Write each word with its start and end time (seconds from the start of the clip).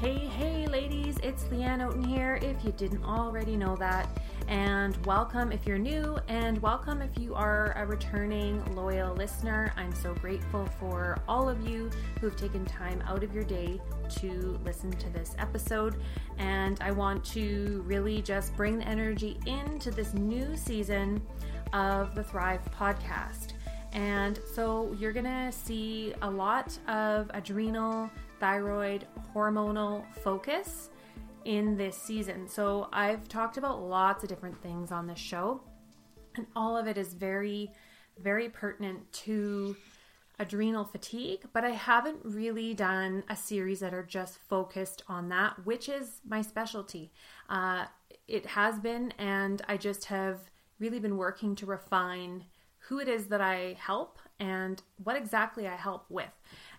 Hey, 0.00 0.28
hey, 0.28 0.68
ladies, 0.68 1.18
it's 1.24 1.42
Leanne 1.46 1.80
Oaten 1.80 2.06
here, 2.06 2.38
if 2.40 2.64
you 2.64 2.70
didn't 2.70 3.02
already 3.02 3.56
know 3.56 3.74
that. 3.78 4.08
And 4.46 4.96
welcome 5.04 5.50
if 5.50 5.66
you're 5.66 5.76
new, 5.76 6.16
and 6.28 6.62
welcome 6.62 7.02
if 7.02 7.18
you 7.18 7.34
are 7.34 7.72
a 7.76 7.84
returning 7.84 8.64
loyal 8.76 9.12
listener. 9.16 9.72
I'm 9.76 9.92
so 9.92 10.14
grateful 10.14 10.66
for 10.78 11.18
all 11.26 11.48
of 11.48 11.66
you 11.66 11.90
who've 12.20 12.36
taken 12.36 12.64
time 12.64 13.02
out 13.08 13.24
of 13.24 13.34
your 13.34 13.42
day 13.42 13.80
to 14.20 14.60
listen 14.64 14.92
to 14.92 15.10
this 15.10 15.34
episode. 15.36 15.96
And 16.38 16.78
I 16.80 16.92
want 16.92 17.24
to 17.32 17.82
really 17.84 18.22
just 18.22 18.54
bring 18.56 18.78
the 18.78 18.86
energy 18.86 19.36
into 19.46 19.90
this 19.90 20.14
new 20.14 20.56
season 20.56 21.20
of 21.72 22.14
the 22.14 22.22
Thrive 22.22 22.60
podcast. 22.70 23.54
And 23.94 24.38
so 24.54 24.94
you're 24.96 25.12
gonna 25.12 25.50
see 25.50 26.14
a 26.22 26.30
lot 26.30 26.78
of 26.86 27.32
adrenal 27.34 28.08
thyroid 28.40 29.06
hormonal 29.34 30.04
focus 30.22 30.90
in 31.44 31.76
this 31.76 31.96
season. 31.96 32.48
So 32.48 32.88
I've 32.92 33.28
talked 33.28 33.56
about 33.56 33.82
lots 33.82 34.22
of 34.22 34.28
different 34.28 34.60
things 34.62 34.92
on 34.92 35.06
this 35.06 35.18
show, 35.18 35.62
and 36.36 36.46
all 36.54 36.76
of 36.76 36.86
it 36.86 36.98
is 36.98 37.14
very, 37.14 37.72
very 38.22 38.48
pertinent 38.48 39.10
to 39.24 39.76
adrenal 40.38 40.84
fatigue, 40.84 41.40
but 41.52 41.64
I 41.64 41.70
haven't 41.70 42.18
really 42.22 42.72
done 42.74 43.24
a 43.28 43.34
series 43.34 43.80
that 43.80 43.92
are 43.92 44.04
just 44.04 44.38
focused 44.38 45.02
on 45.08 45.28
that, 45.30 45.64
which 45.64 45.88
is 45.88 46.20
my 46.26 46.42
specialty. 46.42 47.10
Uh, 47.48 47.86
it 48.28 48.46
has 48.46 48.78
been, 48.78 49.12
and 49.18 49.62
I 49.68 49.76
just 49.76 50.04
have 50.06 50.38
really 50.78 51.00
been 51.00 51.16
working 51.16 51.56
to 51.56 51.66
refine 51.66 52.44
who 52.88 53.00
it 53.00 53.08
is 53.08 53.26
that 53.26 53.40
I 53.40 53.76
help 53.78 54.18
and 54.38 54.80
what 55.02 55.16
exactly 55.16 55.66
I 55.66 55.74
help 55.74 56.06
with. 56.08 56.30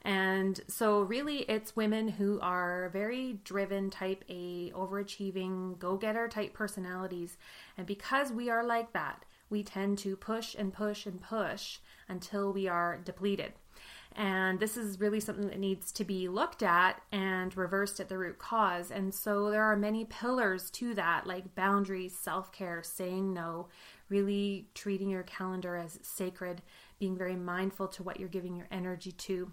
And 0.04 0.60
so, 0.68 1.02
really, 1.02 1.40
it's 1.40 1.76
women 1.76 2.08
who 2.08 2.40
are 2.42 2.90
very 2.94 3.40
driven, 3.44 3.90
type 3.90 4.24
A, 4.30 4.72
overachieving, 4.72 5.78
go 5.78 5.98
getter 5.98 6.28
type 6.28 6.54
personalities. 6.54 7.38
And 7.78 7.86
because 7.86 8.32
we 8.32 8.50
are 8.50 8.64
like 8.64 8.94
that, 8.94 9.26
we 9.50 9.64
tend 9.64 9.98
to 10.00 10.16
push 10.16 10.56
and 10.56 10.72
push 10.72 11.06
and 11.06 11.22
push 11.22 11.80
until 12.08 12.54
we 12.54 12.68
are 12.68 12.98
depleted. 13.04 13.54
And 14.16 14.60
this 14.60 14.76
is 14.76 15.00
really 15.00 15.20
something 15.20 15.48
that 15.48 15.60
needs 15.60 15.92
to 15.94 16.04
be 16.04 16.28
looked 16.28 16.64
at 16.64 17.02
and 17.12 17.56
reversed 17.56 18.00
at 18.00 18.10
the 18.10 18.18
root 18.18 18.40
cause. 18.40 18.92
And 18.92 19.14
so 19.14 19.52
there 19.52 19.64
are 19.64 19.76
many 19.76 20.06
pillars 20.06 20.70
to 20.72 20.94
that, 20.96 21.28
like 21.28 21.56
boundaries, 21.56 22.18
self 22.18 22.52
care, 22.52 22.82
saying 22.84 23.34
no, 23.34 23.68
really 24.10 24.68
treating 24.74 25.10
your 25.10 25.24
calendar 25.24 25.76
as 25.76 26.00
sacred, 26.02 26.62
being 27.00 27.18
very 27.18 27.36
mindful 27.36 27.88
to 27.90 28.04
what 28.04 28.20
you're 28.20 28.30
giving 28.30 28.56
your 28.56 28.68
energy 28.72 29.12
to 29.12 29.52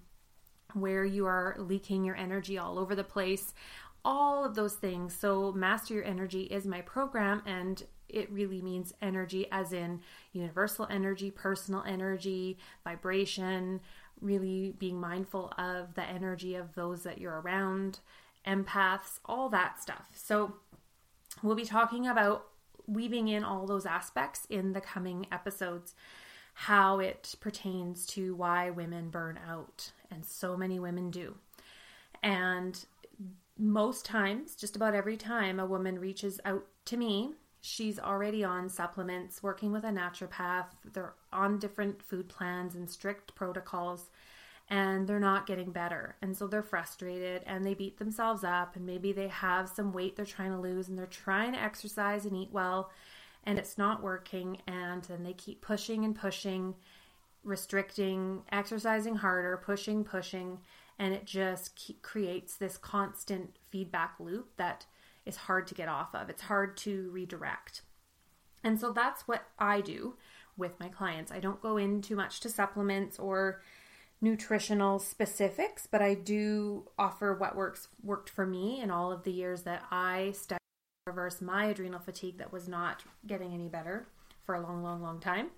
where 0.77 1.05
you 1.05 1.27
are 1.27 1.57
leaking 1.59 2.05
your 2.05 2.17
energy 2.17 2.59
all 2.59 2.79
over 2.79 2.95
the 2.95 3.05
place, 3.05 3.55
all 4.05 4.45
of 4.45 4.55
those 4.55 4.75
things. 4.75 5.17
So, 5.17 5.53
Master 5.53 5.95
Your 5.95 6.05
Energy 6.05 6.43
is 6.43 6.67
my 6.67 6.83
program, 6.83 7.43
and 7.47 7.83
it 8.09 8.31
really 8.31 8.61
means 8.61 8.93
energy 9.03 9.47
as 9.51 9.73
in 9.73 10.01
universal 10.33 10.87
energy, 10.91 11.31
personal 11.31 11.83
energy, 11.83 12.59
vibration, 12.85 13.81
really 14.21 14.75
being 14.79 15.01
mindful 15.01 15.53
of 15.59 15.95
the 15.95 16.05
energy 16.05 16.55
of 16.55 16.75
those 16.75 17.03
that 17.03 17.19
you're 17.19 17.41
around, 17.41 17.99
empaths, 18.47 19.19
all 19.25 19.49
that 19.49 19.81
stuff. 19.81 20.07
So, 20.15 20.57
we'll 21.43 21.57
be 21.57 21.65
talking 21.65 22.07
about 22.07 22.47
weaving 22.87 23.29
in 23.29 23.43
all 23.43 23.67
those 23.67 23.87
aspects 23.87 24.47
in 24.51 24.73
the 24.73 24.81
coming 24.81 25.27
episodes 25.33 25.95
how 26.59 27.01
it 27.01 27.35
pertains 27.39 28.07
to 28.07 28.35
why 28.35 28.71
women 28.71 29.11
burn 29.11 29.39
out. 29.47 29.91
And 30.11 30.25
so 30.25 30.57
many 30.57 30.79
women 30.79 31.11
do. 31.11 31.37
And 32.23 32.85
most 33.59 34.05
times, 34.05 34.55
just 34.55 34.77
about 34.77 34.95
every 34.95 35.17
time 35.17 35.59
a 35.59 35.67
woman 35.67 35.99
reaches 35.99 36.41
out 36.45 36.67
to 36.87 36.97
me, 36.97 37.33
she's 37.61 37.99
already 37.99 38.45
on 38.45 38.69
supplements, 38.69 39.43
working 39.43 39.73
with 39.73 39.85
a 39.85 39.89
naturopath. 39.89 40.67
They're 40.93 41.15
on 41.33 41.59
different 41.59 42.03
food 42.03 42.29
plans 42.29 42.75
and 42.75 42.89
strict 42.89 43.35
protocols, 43.35 44.11
and 44.69 45.09
they're 45.09 45.21
not 45.21 45.47
getting 45.47 45.71
better. 45.73 46.17
And 46.23 46.37
so 46.37 46.47
they're 46.47 46.63
frustrated 46.63 47.43
and 47.47 47.65
they 47.65 47.75
beat 47.75 47.99
themselves 47.99 48.45
up, 48.45 48.77
and 48.77 48.85
maybe 48.85 49.13
they 49.13 49.29
have 49.29 49.69
some 49.69 49.93
weight 49.93 50.17
they're 50.17 50.25
trying 50.25 50.53
to 50.53 50.61
lose, 50.61 50.89
and 50.89 50.99
they're 50.99 51.07
trying 51.07 51.53
to 51.53 51.63
exercise 51.63 52.25
and 52.25 52.37
eat 52.37 52.51
well, 52.53 52.91
and 53.47 53.59
it's 53.59 53.79
not 53.79 54.03
working 54.03 54.59
and 54.67 55.05
then 55.05 55.23
they 55.23 55.33
keep 55.33 55.63
pushing 55.63 56.05
and 56.05 56.17
pushing 56.17 56.75
restricting 57.47 58.43
exercising 58.51 59.17
harder 59.17 59.57
pushing 59.57 60.05
pushing 60.05 60.59
and 60.99 61.15
it 61.15 61.25
just 61.25 61.77
keep, 61.77 62.03
creates 62.03 62.57
this 62.57 62.77
constant 62.77 63.57
feedback 63.71 64.15
loop 64.19 64.49
that 64.57 64.87
is 65.25 65.37
hard 65.37 65.67
to 65.67 65.75
get 65.75 65.89
off 65.89 66.15
of. 66.15 66.31
It's 66.31 66.43
hard 66.43 66.77
to 66.79 67.11
redirect. 67.11 67.83
And 68.65 68.81
so 68.81 68.93
that's 68.93 69.29
what 69.29 69.45
i 69.59 69.81
do 69.81 70.15
with 70.57 70.79
my 70.81 70.89
clients. 70.89 71.31
I 71.31 71.41
don't 71.41 71.63
go 71.63 71.77
in 71.77 72.03
too 72.03 72.17
much 72.17 72.41
to 72.41 72.49
supplements 72.49 73.19
or 73.19 73.63
nutritional 74.19 74.99
specifics 74.99 75.87
but 75.87 76.01
i 76.01 76.15
do 76.15 76.89
offer 76.99 77.35
what 77.35 77.55
works 77.55 77.89
worked 78.03 78.31
for 78.31 78.47
me 78.47 78.81
in 78.81 78.91
all 78.91 79.13
of 79.13 79.25
the 79.25 79.31
years 79.31 79.65
that 79.65 79.83
i 79.91 80.33
studied 80.35 80.57
reverse 81.07 81.43
my 81.43 81.67
adrenal 81.67 82.01
fatigue 82.01 82.39
that 82.39 82.51
was 82.51 82.67
not 82.67 83.05
getting 83.27 83.53
any 83.53 83.69
better 83.69 84.09
for 84.47 84.55
a 84.55 84.61
long, 84.61 84.83
long, 84.83 85.03
long 85.03 85.21
time. 85.21 85.51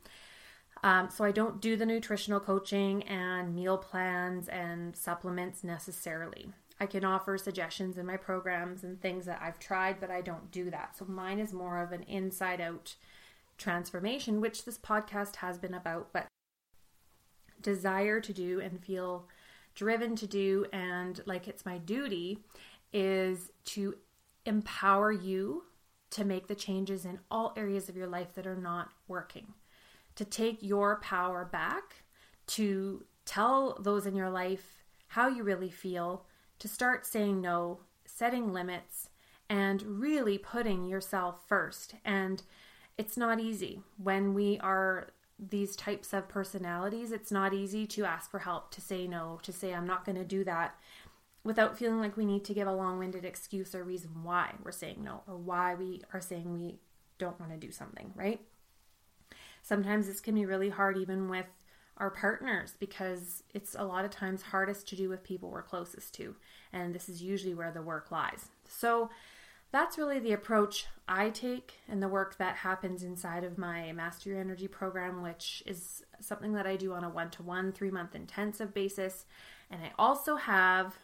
Um, 0.82 1.10
so 1.10 1.24
I 1.24 1.32
don't 1.32 1.60
do 1.60 1.76
the 1.76 1.86
nutritional 1.86 2.40
coaching 2.40 3.02
and 3.04 3.54
meal 3.54 3.78
plans 3.78 4.48
and 4.48 4.96
supplements 4.96 5.64
necessarily. 5.64 6.52
I 6.80 6.86
can 6.86 7.04
offer 7.04 7.36
suggestions 7.36 7.98
in 7.98 8.06
my 8.06 8.16
programs 8.16 8.84
and 8.84 9.00
things 9.00 9.26
that 9.26 9.40
I've 9.42 9.58
tried, 9.58 9.98
but 10.00 10.10
I 10.10 10.20
don't 10.20 10.50
do 10.52 10.70
that. 10.70 10.96
So 10.96 11.04
mine 11.06 11.40
is 11.40 11.52
more 11.52 11.82
of 11.82 11.90
an 11.90 12.04
inside 12.04 12.60
out 12.60 12.94
transformation, 13.56 14.40
which 14.40 14.64
this 14.64 14.78
podcast 14.78 15.36
has 15.36 15.58
been 15.58 15.74
about, 15.74 16.12
but 16.12 16.28
desire 17.60 18.20
to 18.20 18.32
do 18.32 18.60
and 18.60 18.82
feel 18.84 19.26
driven 19.74 20.16
to 20.16 20.26
do 20.26 20.66
and 20.72 21.20
like 21.26 21.46
it's 21.46 21.64
my 21.64 21.78
duty 21.78 22.38
is 22.92 23.50
to 23.64 23.94
empower 24.44 25.12
you 25.12 25.62
to 26.10 26.24
make 26.24 26.48
the 26.48 26.54
changes 26.54 27.04
in 27.04 27.18
all 27.30 27.52
areas 27.56 27.88
of 27.88 27.96
your 27.96 28.06
life 28.06 28.34
that 28.34 28.46
are 28.46 28.56
not 28.56 28.90
working, 29.06 29.46
to 30.18 30.24
take 30.24 30.58
your 30.60 30.96
power 30.96 31.44
back, 31.44 32.02
to 32.48 33.04
tell 33.24 33.78
those 33.80 34.04
in 34.04 34.16
your 34.16 34.30
life 34.30 34.82
how 35.06 35.28
you 35.28 35.44
really 35.44 35.70
feel, 35.70 36.24
to 36.58 36.66
start 36.66 37.06
saying 37.06 37.40
no, 37.40 37.78
setting 38.04 38.52
limits, 38.52 39.10
and 39.48 39.80
really 40.00 40.36
putting 40.36 40.86
yourself 40.86 41.46
first. 41.46 41.94
And 42.04 42.42
it's 42.98 43.16
not 43.16 43.38
easy 43.38 43.80
when 43.96 44.34
we 44.34 44.58
are 44.58 45.10
these 45.38 45.76
types 45.76 46.12
of 46.12 46.28
personalities. 46.28 47.12
It's 47.12 47.30
not 47.30 47.54
easy 47.54 47.86
to 47.86 48.04
ask 48.04 48.28
for 48.28 48.40
help, 48.40 48.72
to 48.72 48.80
say 48.80 49.06
no, 49.06 49.38
to 49.44 49.52
say, 49.52 49.72
I'm 49.72 49.86
not 49.86 50.04
going 50.04 50.18
to 50.18 50.24
do 50.24 50.42
that 50.42 50.74
without 51.44 51.78
feeling 51.78 52.00
like 52.00 52.16
we 52.16 52.26
need 52.26 52.44
to 52.46 52.54
give 52.54 52.66
a 52.66 52.72
long 52.72 52.98
winded 52.98 53.24
excuse 53.24 53.72
or 53.72 53.84
reason 53.84 54.24
why 54.24 54.52
we're 54.64 54.72
saying 54.72 55.04
no 55.04 55.22
or 55.28 55.36
why 55.36 55.76
we 55.76 56.02
are 56.12 56.20
saying 56.20 56.52
we 56.52 56.80
don't 57.18 57.38
want 57.38 57.52
to 57.52 57.56
do 57.56 57.70
something, 57.70 58.12
right? 58.16 58.40
Sometimes 59.68 60.06
this 60.06 60.20
can 60.20 60.34
be 60.34 60.46
really 60.46 60.70
hard 60.70 60.96
even 60.96 61.28
with 61.28 61.44
our 61.98 62.08
partners 62.10 62.74
because 62.80 63.42
it's 63.52 63.76
a 63.78 63.84
lot 63.84 64.06
of 64.06 64.10
times 64.10 64.40
hardest 64.40 64.88
to 64.88 64.96
do 64.96 65.10
with 65.10 65.22
people 65.22 65.50
we're 65.50 65.60
closest 65.60 66.14
to. 66.14 66.34
And 66.72 66.94
this 66.94 67.06
is 67.06 67.22
usually 67.22 67.52
where 67.52 67.70
the 67.70 67.82
work 67.82 68.10
lies. 68.10 68.48
So 68.66 69.10
that's 69.70 69.98
really 69.98 70.20
the 70.20 70.32
approach 70.32 70.86
I 71.06 71.28
take 71.28 71.74
and 71.86 72.02
the 72.02 72.08
work 72.08 72.38
that 72.38 72.56
happens 72.56 73.02
inside 73.02 73.44
of 73.44 73.58
my 73.58 73.92
Master 73.92 74.30
Your 74.30 74.40
Energy 74.40 74.68
program, 74.68 75.20
which 75.20 75.62
is 75.66 76.02
something 76.18 76.54
that 76.54 76.66
I 76.66 76.76
do 76.76 76.94
on 76.94 77.04
a 77.04 77.10
one 77.10 77.28
to 77.32 77.42
one, 77.42 77.70
three 77.70 77.90
month 77.90 78.14
intensive 78.14 78.72
basis. 78.72 79.26
And 79.70 79.82
I 79.82 79.92
also 79.98 80.36
have 80.36 80.96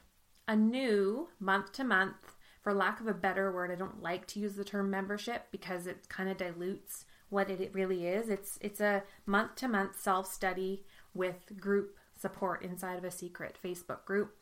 a 0.48 0.56
new 0.56 1.28
month 1.38 1.72
to 1.72 1.84
month, 1.84 2.34
for 2.62 2.72
lack 2.72 2.98
of 2.98 3.08
a 3.08 3.12
better 3.12 3.52
word, 3.52 3.70
I 3.70 3.74
don't 3.74 4.02
like 4.02 4.26
to 4.28 4.40
use 4.40 4.54
the 4.54 4.64
term 4.64 4.88
membership 4.88 5.48
because 5.52 5.86
it 5.86 6.08
kind 6.08 6.30
of 6.30 6.38
dilutes 6.38 7.04
what 7.34 7.50
it 7.50 7.70
really 7.74 8.06
is. 8.06 8.28
It's 8.28 8.58
it's 8.62 8.80
a 8.80 9.02
month 9.26 9.56
to 9.56 9.68
month 9.68 10.00
self 10.00 10.32
study 10.32 10.84
with 11.12 11.60
group 11.60 11.96
support 12.16 12.62
inside 12.62 12.96
of 12.96 13.04
a 13.04 13.10
secret 13.10 13.58
Facebook 13.62 14.04
group. 14.04 14.36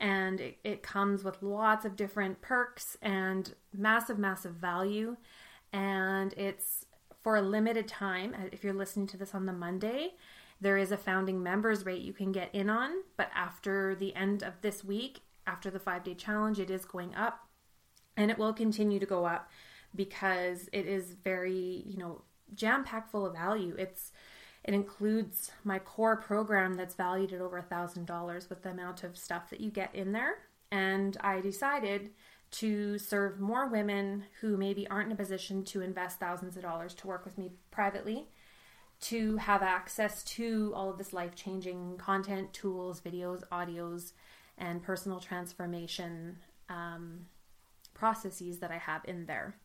And 0.00 0.40
it, 0.40 0.58
it 0.64 0.82
comes 0.82 1.22
with 1.22 1.42
lots 1.42 1.84
of 1.84 1.94
different 1.94 2.42
perks 2.42 2.96
and 3.00 3.54
massive, 3.72 4.18
massive 4.18 4.54
value. 4.54 5.16
And 5.72 6.34
it's 6.36 6.84
for 7.22 7.36
a 7.36 7.42
limited 7.42 7.86
time. 7.86 8.34
Uh, 8.34 8.48
if 8.50 8.64
you're 8.64 8.72
listening 8.72 9.06
to 9.08 9.16
this 9.16 9.34
on 9.34 9.46
the 9.46 9.52
Monday, 9.52 10.14
there 10.60 10.76
is 10.76 10.90
a 10.90 10.96
founding 10.96 11.42
members 11.42 11.86
rate 11.86 12.02
you 12.02 12.12
can 12.12 12.32
get 12.32 12.52
in 12.52 12.68
on. 12.68 12.90
But 13.16 13.30
after 13.34 13.94
the 13.94 14.14
end 14.16 14.42
of 14.42 14.54
this 14.60 14.82
week, 14.82 15.20
after 15.46 15.70
the 15.70 15.78
five 15.78 16.02
day 16.02 16.14
challenge, 16.14 16.58
it 16.58 16.70
is 16.70 16.84
going 16.84 17.14
up 17.14 17.46
and 18.16 18.30
it 18.30 18.38
will 18.38 18.52
continue 18.52 18.98
to 18.98 19.06
go 19.06 19.24
up 19.24 19.50
because 19.94 20.68
it 20.72 20.86
is 20.86 21.14
very, 21.22 21.84
you 21.86 21.98
know, 21.98 22.22
jam 22.54 22.84
packed 22.84 23.10
full 23.10 23.26
of 23.26 23.34
value. 23.34 23.74
It's 23.78 24.12
it 24.64 24.74
includes 24.74 25.50
my 25.64 25.78
core 25.80 26.16
program 26.16 26.74
that's 26.74 26.94
valued 26.94 27.32
at 27.32 27.40
over 27.40 27.58
a 27.58 27.62
thousand 27.62 28.06
dollars 28.06 28.48
with 28.48 28.62
the 28.62 28.70
amount 28.70 29.02
of 29.02 29.16
stuff 29.16 29.50
that 29.50 29.60
you 29.60 29.70
get 29.70 29.94
in 29.94 30.12
there. 30.12 30.36
And 30.70 31.16
I 31.20 31.40
decided 31.40 32.10
to 32.52 32.98
serve 32.98 33.40
more 33.40 33.66
women 33.66 34.24
who 34.40 34.56
maybe 34.56 34.86
aren't 34.88 35.06
in 35.06 35.12
a 35.12 35.16
position 35.16 35.64
to 35.64 35.80
invest 35.80 36.20
thousands 36.20 36.56
of 36.56 36.62
dollars 36.62 36.94
to 36.94 37.06
work 37.06 37.24
with 37.24 37.38
me 37.38 37.52
privately 37.70 38.28
to 39.02 39.36
have 39.36 39.62
access 39.62 40.22
to 40.22 40.72
all 40.76 40.88
of 40.88 40.96
this 40.96 41.12
life 41.12 41.34
changing 41.34 41.96
content, 41.98 42.52
tools, 42.52 43.00
videos, 43.00 43.42
audios, 43.50 44.12
and 44.58 44.82
personal 44.82 45.18
transformation 45.18 46.36
um, 46.68 47.26
processes 47.94 48.60
that 48.60 48.70
I 48.70 48.78
have 48.78 49.04
in 49.04 49.26
there. 49.26 49.56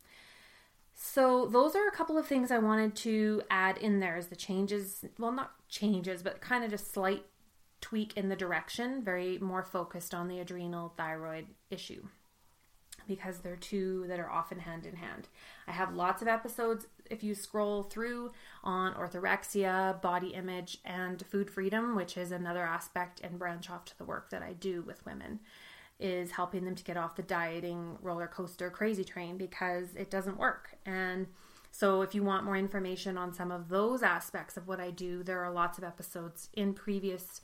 So, 1.00 1.46
those 1.46 1.76
are 1.76 1.86
a 1.86 1.92
couple 1.92 2.18
of 2.18 2.26
things 2.26 2.50
I 2.50 2.58
wanted 2.58 2.96
to 2.96 3.42
add 3.50 3.78
in 3.78 4.00
there 4.00 4.16
as 4.16 4.26
the 4.26 4.36
changes, 4.36 5.04
well, 5.16 5.30
not 5.30 5.52
changes, 5.68 6.24
but 6.24 6.40
kind 6.40 6.64
of 6.64 6.70
just 6.70 6.92
slight 6.92 7.24
tweak 7.80 8.16
in 8.16 8.28
the 8.28 8.34
direction, 8.34 9.04
very 9.04 9.38
more 9.38 9.62
focused 9.62 10.12
on 10.12 10.26
the 10.26 10.40
adrenal 10.40 10.92
thyroid 10.96 11.46
issue 11.70 12.02
because 13.06 13.38
they're 13.38 13.54
two 13.54 14.06
that 14.08 14.18
are 14.18 14.28
often 14.28 14.58
hand 14.58 14.86
in 14.86 14.96
hand. 14.96 15.28
I 15.68 15.72
have 15.72 15.94
lots 15.94 16.20
of 16.20 16.26
episodes 16.26 16.88
if 17.08 17.22
you 17.22 17.32
scroll 17.32 17.84
through 17.84 18.32
on 18.64 18.92
orthorexia, 18.94 20.02
body 20.02 20.34
image, 20.34 20.78
and 20.84 21.24
food 21.26 21.48
freedom, 21.48 21.94
which 21.94 22.18
is 22.18 22.32
another 22.32 22.64
aspect 22.64 23.20
and 23.22 23.38
branch 23.38 23.70
off 23.70 23.84
to 23.86 23.98
the 23.98 24.04
work 24.04 24.30
that 24.30 24.42
I 24.42 24.52
do 24.52 24.82
with 24.82 25.06
women, 25.06 25.38
is 26.00 26.32
helping 26.32 26.64
them 26.64 26.74
to 26.74 26.84
get 26.84 26.96
off 26.96 27.16
the 27.16 27.22
dieting 27.22 27.98
roller 28.02 28.26
coaster 28.26 28.70
crazy 28.70 29.04
train 29.04 29.36
because 29.36 29.94
it 29.96 30.10
doesn't 30.10 30.38
work. 30.38 30.76
And 30.86 31.26
so, 31.70 32.02
if 32.02 32.14
you 32.14 32.22
want 32.22 32.44
more 32.44 32.56
information 32.56 33.18
on 33.18 33.32
some 33.32 33.50
of 33.50 33.68
those 33.68 34.02
aspects 34.02 34.56
of 34.56 34.66
what 34.66 34.80
I 34.80 34.90
do, 34.90 35.22
there 35.22 35.44
are 35.44 35.52
lots 35.52 35.78
of 35.78 35.84
episodes 35.84 36.48
in 36.54 36.72
previous 36.74 37.40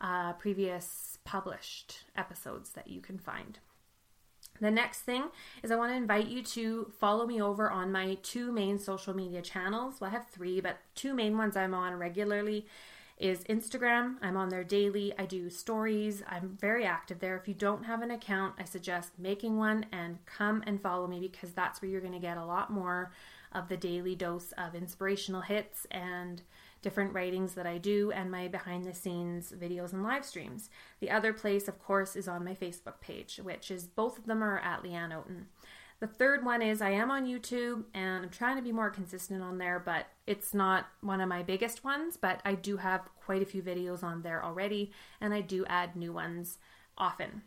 uh, 0.00 0.32
previous 0.34 1.18
published 1.24 2.04
episodes 2.16 2.70
that 2.70 2.88
you 2.88 3.00
can 3.00 3.18
find. 3.18 3.58
The 4.60 4.70
next 4.70 5.00
thing 5.00 5.24
is 5.62 5.70
I 5.70 5.76
want 5.76 5.92
to 5.92 5.96
invite 5.96 6.28
you 6.28 6.42
to 6.42 6.92
follow 6.98 7.26
me 7.26 7.42
over 7.42 7.70
on 7.70 7.90
my 7.90 8.18
two 8.22 8.52
main 8.52 8.78
social 8.78 9.14
media 9.14 9.42
channels. 9.42 10.00
Well, 10.00 10.10
I 10.10 10.12
have 10.12 10.28
three, 10.28 10.60
but 10.60 10.78
two 10.94 11.14
main 11.14 11.36
ones 11.36 11.56
I'm 11.56 11.74
on 11.74 11.94
regularly 11.94 12.66
is 13.24 13.42
Instagram. 13.44 14.16
I'm 14.20 14.36
on 14.36 14.50
there 14.50 14.62
daily. 14.62 15.14
I 15.18 15.24
do 15.24 15.48
stories. 15.48 16.22
I'm 16.28 16.58
very 16.60 16.84
active 16.84 17.20
there. 17.20 17.38
If 17.38 17.48
you 17.48 17.54
don't 17.54 17.84
have 17.84 18.02
an 18.02 18.10
account, 18.10 18.56
I 18.58 18.64
suggest 18.64 19.12
making 19.18 19.56
one 19.56 19.86
and 19.90 20.18
come 20.26 20.62
and 20.66 20.78
follow 20.78 21.06
me 21.06 21.20
because 21.20 21.52
that's 21.52 21.80
where 21.80 21.90
you're 21.90 22.02
going 22.02 22.12
to 22.12 22.18
get 22.18 22.36
a 22.36 22.44
lot 22.44 22.70
more 22.70 23.12
of 23.50 23.68
the 23.68 23.78
daily 23.78 24.14
dose 24.14 24.52
of 24.58 24.74
inspirational 24.74 25.40
hits 25.40 25.86
and 25.90 26.42
different 26.82 27.14
writings 27.14 27.54
that 27.54 27.66
I 27.66 27.78
do 27.78 28.12
and 28.12 28.30
my 28.30 28.46
behind 28.46 28.84
the 28.84 28.92
scenes 28.92 29.54
videos 29.58 29.94
and 29.94 30.02
live 30.02 30.26
streams. 30.26 30.68
The 31.00 31.10
other 31.10 31.32
place, 31.32 31.66
of 31.66 31.82
course, 31.82 32.16
is 32.16 32.28
on 32.28 32.44
my 32.44 32.54
Facebook 32.54 33.00
page, 33.00 33.40
which 33.42 33.70
is 33.70 33.86
both 33.86 34.18
of 34.18 34.26
them 34.26 34.44
are 34.44 34.58
at 34.58 34.82
Leanne 34.82 35.12
Oaten. 35.14 35.44
The 36.00 36.06
third 36.06 36.44
one 36.44 36.60
is 36.60 36.82
I 36.82 36.90
am 36.90 37.10
on 37.10 37.26
YouTube 37.26 37.84
and 37.94 38.24
I'm 38.24 38.30
trying 38.30 38.56
to 38.56 38.62
be 38.62 38.72
more 38.72 38.90
consistent 38.90 39.42
on 39.42 39.58
there, 39.58 39.80
but 39.84 40.06
it's 40.26 40.52
not 40.52 40.86
one 41.00 41.20
of 41.20 41.28
my 41.28 41.42
biggest 41.42 41.84
ones. 41.84 42.16
But 42.16 42.40
I 42.44 42.54
do 42.54 42.76
have 42.78 43.08
quite 43.24 43.42
a 43.42 43.46
few 43.46 43.62
videos 43.62 44.02
on 44.02 44.22
there 44.22 44.44
already, 44.44 44.92
and 45.20 45.32
I 45.32 45.40
do 45.40 45.64
add 45.66 45.96
new 45.96 46.12
ones 46.12 46.58
often. 46.98 47.42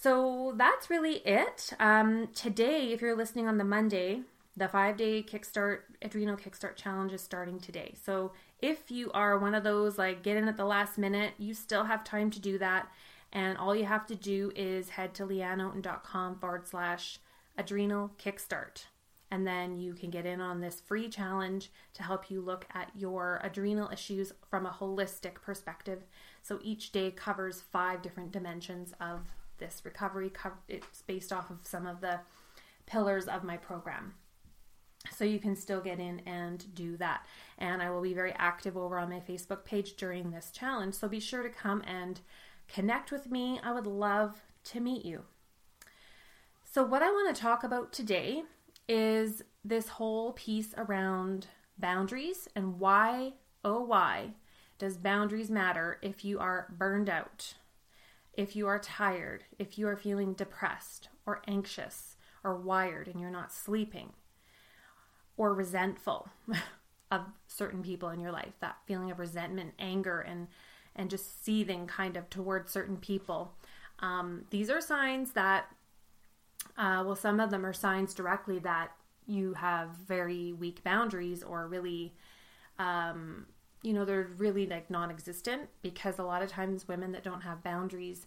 So 0.00 0.54
that's 0.56 0.90
really 0.90 1.16
it. 1.26 1.72
Um, 1.78 2.28
today, 2.34 2.92
if 2.92 3.00
you're 3.00 3.16
listening 3.16 3.46
on 3.46 3.58
the 3.58 3.64
Monday, 3.64 4.22
the 4.56 4.68
five 4.68 4.96
day 4.96 5.22
Kickstart 5.22 5.80
Adrenal 6.02 6.36
Kickstart 6.36 6.76
Challenge 6.76 7.12
is 7.12 7.22
starting 7.22 7.58
today. 7.58 7.94
So 8.02 8.32
if 8.60 8.90
you 8.90 9.10
are 9.12 9.38
one 9.38 9.54
of 9.54 9.64
those 9.64 9.98
like 9.98 10.22
get 10.22 10.36
in 10.36 10.48
at 10.48 10.56
the 10.56 10.64
last 10.64 10.98
minute, 10.98 11.34
you 11.38 11.54
still 11.54 11.84
have 11.84 12.04
time 12.04 12.30
to 12.30 12.40
do 12.40 12.58
that. 12.58 12.88
And 13.32 13.56
all 13.56 13.74
you 13.74 13.86
have 13.86 14.06
to 14.08 14.14
do 14.14 14.52
is 14.54 14.90
head 14.90 15.14
to 15.14 15.26
leanneoaten.com 15.26 16.38
forward 16.38 16.68
slash 16.68 17.18
adrenal 17.56 18.10
kickstart. 18.18 18.84
And 19.30 19.46
then 19.46 19.78
you 19.78 19.94
can 19.94 20.10
get 20.10 20.26
in 20.26 20.42
on 20.42 20.60
this 20.60 20.78
free 20.80 21.08
challenge 21.08 21.70
to 21.94 22.02
help 22.02 22.30
you 22.30 22.42
look 22.42 22.66
at 22.74 22.90
your 22.94 23.40
adrenal 23.42 23.90
issues 23.90 24.32
from 24.50 24.66
a 24.66 24.76
holistic 24.78 25.36
perspective. 25.36 26.04
So 26.42 26.58
each 26.62 26.92
day 26.92 27.10
covers 27.10 27.62
five 27.62 28.02
different 28.02 28.30
dimensions 28.30 28.92
of 29.00 29.20
this 29.56 29.80
recovery. 29.84 30.30
It's 30.68 31.02
based 31.02 31.32
off 31.32 31.48
of 31.48 31.60
some 31.62 31.86
of 31.86 32.02
the 32.02 32.20
pillars 32.84 33.26
of 33.26 33.42
my 33.42 33.56
program. 33.56 34.14
So 35.10 35.24
you 35.24 35.38
can 35.38 35.56
still 35.56 35.80
get 35.80 35.98
in 35.98 36.20
and 36.26 36.64
do 36.74 36.96
that. 36.98 37.24
And 37.56 37.80
I 37.80 37.90
will 37.90 38.02
be 38.02 38.12
very 38.12 38.32
active 38.32 38.76
over 38.76 38.98
on 38.98 39.08
my 39.08 39.20
Facebook 39.20 39.64
page 39.64 39.96
during 39.96 40.30
this 40.30 40.50
challenge. 40.50 40.94
So 40.94 41.08
be 41.08 41.20
sure 41.20 41.42
to 41.42 41.48
come 41.48 41.82
and 41.86 42.20
connect 42.68 43.10
with 43.10 43.30
me. 43.30 43.58
I 43.64 43.72
would 43.72 43.86
love 43.86 44.42
to 44.64 44.80
meet 44.80 45.06
you. 45.06 45.22
So, 46.72 46.82
what 46.82 47.02
I 47.02 47.10
want 47.10 47.36
to 47.36 47.42
talk 47.42 47.64
about 47.64 47.92
today 47.92 48.44
is 48.88 49.42
this 49.62 49.88
whole 49.88 50.32
piece 50.32 50.72
around 50.78 51.48
boundaries 51.76 52.48
and 52.56 52.80
why, 52.80 53.34
oh, 53.62 53.82
why 53.82 54.30
does 54.78 54.96
boundaries 54.96 55.50
matter 55.50 55.98
if 56.00 56.24
you 56.24 56.38
are 56.38 56.72
burned 56.78 57.10
out, 57.10 57.56
if 58.32 58.56
you 58.56 58.68
are 58.68 58.78
tired, 58.78 59.44
if 59.58 59.76
you 59.76 59.86
are 59.86 59.98
feeling 59.98 60.32
depressed 60.32 61.10
or 61.26 61.42
anxious 61.46 62.16
or 62.42 62.56
wired 62.56 63.06
and 63.06 63.20
you're 63.20 63.28
not 63.28 63.52
sleeping 63.52 64.14
or 65.36 65.52
resentful 65.52 66.30
of 67.10 67.20
certain 67.48 67.82
people 67.82 68.08
in 68.08 68.18
your 68.18 68.32
life 68.32 68.54
that 68.62 68.78
feeling 68.86 69.10
of 69.10 69.18
resentment 69.18 69.74
anger 69.78 70.20
and 70.22 70.48
and 70.96 71.10
just 71.10 71.44
seething 71.44 71.86
kind 71.86 72.16
of 72.16 72.30
towards 72.30 72.72
certain 72.72 72.96
people. 72.96 73.52
Um, 73.98 74.46
these 74.48 74.70
are 74.70 74.80
signs 74.80 75.32
that 75.32 75.66
uh, 76.76 77.02
well 77.04 77.16
some 77.16 77.40
of 77.40 77.50
them 77.50 77.64
are 77.64 77.72
signs 77.72 78.14
directly 78.14 78.58
that 78.58 78.92
you 79.26 79.54
have 79.54 79.90
very 79.90 80.52
weak 80.52 80.82
boundaries 80.82 81.42
or 81.42 81.66
really 81.68 82.12
um, 82.78 83.46
you 83.82 83.92
know 83.92 84.04
they're 84.04 84.30
really 84.36 84.66
like 84.66 84.90
non-existent 84.90 85.62
because 85.82 86.18
a 86.18 86.24
lot 86.24 86.42
of 86.42 86.50
times 86.50 86.88
women 86.88 87.12
that 87.12 87.22
don't 87.22 87.42
have 87.42 87.62
boundaries 87.62 88.26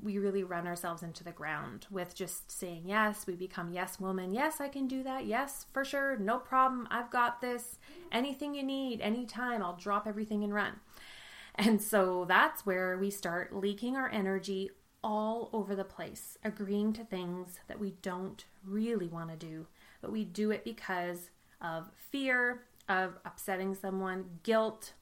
we 0.00 0.18
really 0.18 0.44
run 0.44 0.66
ourselves 0.66 1.02
into 1.02 1.24
the 1.24 1.32
ground 1.32 1.86
with 1.90 2.14
just 2.14 2.50
saying 2.50 2.84
yes. 2.86 3.26
We 3.26 3.34
become 3.34 3.72
yes 3.72 3.98
woman. 3.98 4.32
Yes, 4.32 4.60
I 4.60 4.68
can 4.68 4.86
do 4.86 5.02
that. 5.02 5.26
Yes, 5.26 5.66
for 5.72 5.84
sure. 5.84 6.16
No 6.16 6.38
problem. 6.38 6.86
I've 6.90 7.10
got 7.10 7.40
this. 7.40 7.78
Anything 8.12 8.54
you 8.54 8.62
need, 8.62 9.00
anytime, 9.00 9.62
I'll 9.62 9.76
drop 9.76 10.06
everything 10.06 10.44
and 10.44 10.54
run. 10.54 10.74
And 11.56 11.82
so 11.82 12.24
that's 12.26 12.64
where 12.64 12.96
we 12.96 13.10
start 13.10 13.54
leaking 13.54 13.96
our 13.96 14.08
energy 14.08 14.70
all 15.02 15.50
over 15.52 15.74
the 15.74 15.84
place, 15.84 16.36
agreeing 16.44 16.92
to 16.94 17.04
things 17.04 17.60
that 17.68 17.80
we 17.80 17.94
don't 18.02 18.44
really 18.64 19.08
want 19.08 19.30
to 19.30 19.36
do, 19.36 19.66
but 20.00 20.12
we 20.12 20.24
do 20.24 20.50
it 20.50 20.64
because 20.64 21.30
of 21.60 21.90
fear, 22.10 22.62
of 22.88 23.18
upsetting 23.24 23.74
someone, 23.74 24.24
guilt 24.42 24.92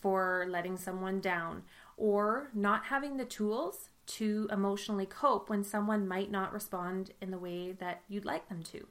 for 0.00 0.46
letting 0.48 0.76
someone 0.76 1.20
down, 1.20 1.62
or 1.96 2.50
not 2.54 2.86
having 2.86 3.16
the 3.16 3.24
tools 3.24 3.88
to 4.06 4.48
emotionally 4.52 5.06
cope 5.06 5.48
when 5.48 5.64
someone 5.64 6.06
might 6.06 6.30
not 6.30 6.52
respond 6.52 7.12
in 7.20 7.30
the 7.30 7.38
way 7.38 7.72
that 7.72 8.02
you'd 8.08 8.24
like 8.24 8.48
them 8.48 8.62
to. 8.62 8.86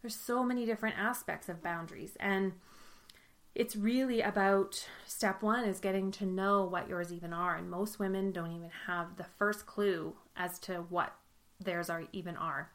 There's 0.00 0.14
so 0.14 0.44
many 0.44 0.66
different 0.66 0.96
aspects 0.98 1.48
of 1.48 1.62
boundaries 1.62 2.16
and 2.20 2.52
it's 3.54 3.76
really 3.76 4.20
about 4.20 4.86
step 5.06 5.42
1 5.42 5.64
is 5.64 5.80
getting 5.80 6.10
to 6.12 6.26
know 6.26 6.64
what 6.64 6.88
yours 6.88 7.12
even 7.12 7.32
are 7.32 7.56
and 7.56 7.70
most 7.70 7.98
women 7.98 8.32
don't 8.32 8.52
even 8.52 8.70
have 8.86 9.16
the 9.16 9.24
first 9.24 9.66
clue 9.66 10.14
as 10.36 10.58
to 10.60 10.84
what 10.88 11.14
theirs 11.60 11.88
are 11.88 12.04
even 12.12 12.36
are. 12.36 12.70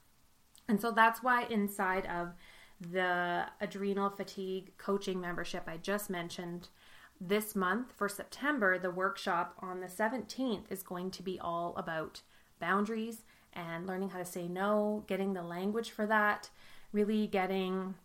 And 0.68 0.80
so 0.80 0.92
that's 0.92 1.22
why 1.22 1.44
inside 1.50 2.06
of 2.06 2.34
the 2.80 3.46
adrenal 3.60 4.10
fatigue 4.10 4.72
coaching 4.78 5.20
membership 5.20 5.64
I 5.68 5.78
just 5.78 6.10
mentioned, 6.10 6.70
this 7.22 7.56
month 7.56 7.92
for 7.98 8.08
September, 8.08 8.80
the 8.80 8.92
workshop 8.92 9.56
on 9.60 9.82
the 9.82 9.88
17th 9.88 10.64
is 10.70 10.84
going 10.84 11.12
to 11.12 11.22
be 11.22 11.38
all 11.40 11.76
about 11.76 12.22
boundaries 12.60 13.24
and 13.52 13.86
learning 13.86 14.12
how 14.12 14.20
to 14.20 14.26
say 14.26 14.48
no, 14.48 15.04
getting 15.08 15.34
the 15.34 15.44
language 15.44 15.90
for 15.90 16.06
that, 16.06 16.50
really 16.94 17.28
getting 17.28 17.96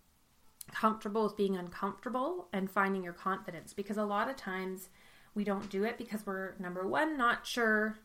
comfortable 0.73 1.25
with 1.25 1.37
being 1.37 1.56
uncomfortable 1.56 2.49
and 2.52 2.71
finding 2.71 3.04
your 3.04 3.12
confidence 3.12 3.73
because 3.73 3.97
a 3.97 4.04
lot 4.04 4.28
of 4.28 4.37
times 4.37 4.88
we 5.35 5.44
don't 5.44 5.71
do 5.71 5.85
it 5.85 5.99
because 5.99 6.26
we're 6.26 6.54
number 6.59 6.87
one, 6.87 7.16
not 7.16 7.47
sure 7.47 7.99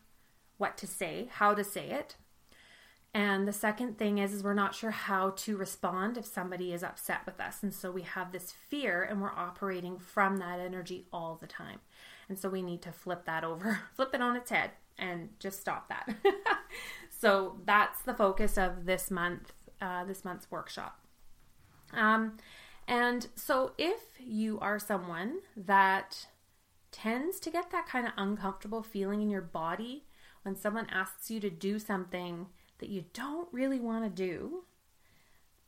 what 0.58 0.76
to 0.78 0.86
say, 0.86 1.28
how 1.32 1.54
to 1.54 1.64
say 1.64 1.90
it, 1.90 2.16
and 3.12 3.48
the 3.48 3.52
second 3.52 3.98
thing 3.98 4.18
is, 4.18 4.32
is 4.32 4.44
we're 4.44 4.54
not 4.54 4.74
sure 4.74 4.92
how 4.92 5.30
to 5.30 5.56
respond 5.56 6.16
if 6.16 6.24
somebody 6.24 6.72
is 6.72 6.84
upset 6.84 7.26
with 7.26 7.40
us. 7.40 7.62
And 7.62 7.74
so 7.74 7.90
we 7.90 8.02
have 8.02 8.30
this 8.30 8.52
fear 8.52 9.02
and 9.02 9.20
we're 9.20 9.32
operating 9.32 9.98
from 9.98 10.36
that 10.38 10.60
energy 10.60 11.06
all 11.12 11.36
the 11.40 11.48
time. 11.48 11.80
And 12.28 12.38
so 12.38 12.48
we 12.48 12.62
need 12.62 12.82
to 12.82 12.92
flip 12.92 13.24
that 13.24 13.42
over, 13.42 13.80
flip 13.94 14.14
it 14.14 14.22
on 14.22 14.36
its 14.36 14.50
head 14.50 14.70
and 14.96 15.30
just 15.40 15.60
stop 15.60 15.88
that. 15.88 16.14
so 17.18 17.56
that's 17.64 18.02
the 18.02 18.14
focus 18.14 18.56
of 18.56 18.84
this 18.84 19.10
month, 19.10 19.52
uh, 19.80 20.04
this 20.04 20.24
month's 20.24 20.48
workshop. 20.50 21.00
Um, 21.92 22.38
and 22.86 23.28
so 23.34 23.72
if 23.78 24.00
you 24.18 24.58
are 24.60 24.78
someone 24.78 25.38
that 25.56 26.26
tends 26.92 27.38
to 27.40 27.50
get 27.50 27.70
that 27.70 27.86
kind 27.86 28.06
of 28.06 28.12
uncomfortable 28.16 28.82
feeling 28.82 29.22
in 29.22 29.30
your 29.30 29.40
body 29.40 30.04
when 30.42 30.56
someone 30.56 30.86
asks 30.90 31.30
you 31.30 31.38
to 31.40 31.50
do 31.50 31.78
something 31.78 32.46
that 32.78 32.88
you 32.88 33.04
don't 33.12 33.48
really 33.52 33.78
want 33.78 34.04
to 34.04 34.10
do, 34.10 34.64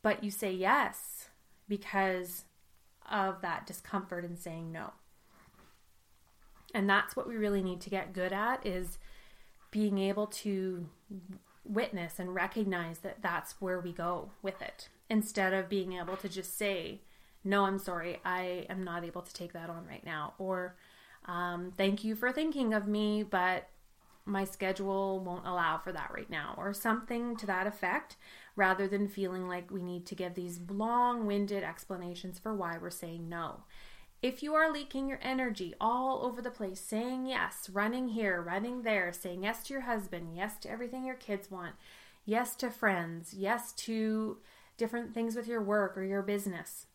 but 0.02 0.25
you 0.25 0.31
say 0.31 0.50
yes 0.50 1.29
because 1.69 2.45
of 3.11 3.41
that 3.43 3.67
discomfort 3.67 4.25
in 4.25 4.37
saying 4.37 4.73
no. 4.73 4.93
And 6.75 6.88
that's 6.88 7.14
what 7.14 7.29
we 7.29 7.37
really 7.37 7.62
need 7.62 7.81
to 7.83 7.91
get 7.91 8.14
good 8.14 8.33
at 8.33 8.67
is 8.67 8.99
being 9.71 9.99
able 9.99 10.26
to 10.26 10.87
witness 11.64 12.19
and 12.19 12.35
recognize 12.35 12.99
that 12.99 13.23
that's 13.23 13.61
where 13.61 13.79
we 13.79 13.93
go 13.93 14.31
with 14.43 14.61
it 14.61 14.88
instead 15.12 15.52
of 15.52 15.69
being 15.69 15.92
able 15.92 16.16
to 16.16 16.28
just 16.28 16.57
say, 16.57 17.02
No, 17.45 17.64
I'm 17.66 17.78
sorry, 17.78 18.19
I 18.25 18.66
am 18.71 18.83
not 18.83 19.04
able 19.04 19.21
to 19.21 19.35
take 19.35 19.52
that 19.52 19.69
on 19.69 19.87
right 19.87 20.04
now. 20.04 20.33
Or, 20.38 20.75
um, 21.26 21.73
Thank 21.76 22.02
you 22.02 22.16
for 22.16 22.33
thinking 22.33 22.73
of 22.73 22.88
me, 22.88 23.23
but 23.23 23.69
my 24.25 24.45
schedule 24.45 25.21
won't 25.21 25.47
allow 25.47 25.76
for 25.76 25.92
that 25.92 26.12
right 26.14 26.31
now, 26.31 26.54
or 26.57 26.73
something 26.73 27.37
to 27.37 27.47
that 27.47 27.66
effect, 27.66 28.16
rather 28.57 28.88
than 28.88 29.07
feeling 29.07 29.49
like 29.49 29.71
we 29.71 29.83
need 29.83 30.07
to 30.07 30.14
give 30.14 30.35
these 30.35 30.61
long 30.71 31.26
winded 31.26 31.62
explanations 31.62 32.38
for 32.38 32.54
why 32.54 32.78
we're 32.81 32.90
saying 32.90 33.28
no. 33.28 33.64
If 34.23 34.42
you 34.42 34.54
are 34.54 34.73
leaking 34.73 35.09
your 35.09 35.19
energy 35.21 35.75
all 35.81 36.25
over 36.25 36.40
the 36.40 36.50
place, 36.50 36.81
saying 36.81 37.26
yes, 37.26 37.69
running 37.71 38.09
here, 38.09 38.40
running 38.40 38.83
there, 38.83 39.12
saying 39.12 39.42
yes 39.42 39.64
to 39.64 39.75
your 39.75 39.83
husband, 39.83 40.37
yes 40.37 40.59
to 40.61 40.71
everything 40.71 41.04
your 41.04 41.16
kids 41.16 41.50
want, 41.50 41.75
yes 42.25 42.54
to 42.57 42.71
friends, 42.71 43.35
yes 43.35 43.73
to 43.73 44.38
different 44.76 45.14
things 45.14 45.37
with 45.37 45.47
your 45.47 45.62
work 45.62 45.97
or 45.97 46.02
your 46.02 46.23
business, 46.23 46.87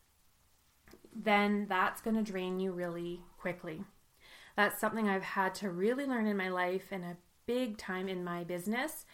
then 1.14 1.66
that's 1.68 2.00
going 2.00 2.16
to 2.16 2.22
drain 2.22 2.60
you 2.60 2.72
really 2.72 3.20
quickly. 3.38 3.84
That's 4.56 4.80
something 4.80 5.08
I've 5.08 5.22
had 5.22 5.54
to 5.56 5.70
really 5.70 6.04
learn 6.04 6.26
in 6.26 6.36
my 6.36 6.48
life 6.48 6.88
and 6.90 7.04
a 7.04 7.16
big 7.46 7.78
time 7.78 8.08
in 8.08 8.24
my 8.24 8.44
business 8.44 9.06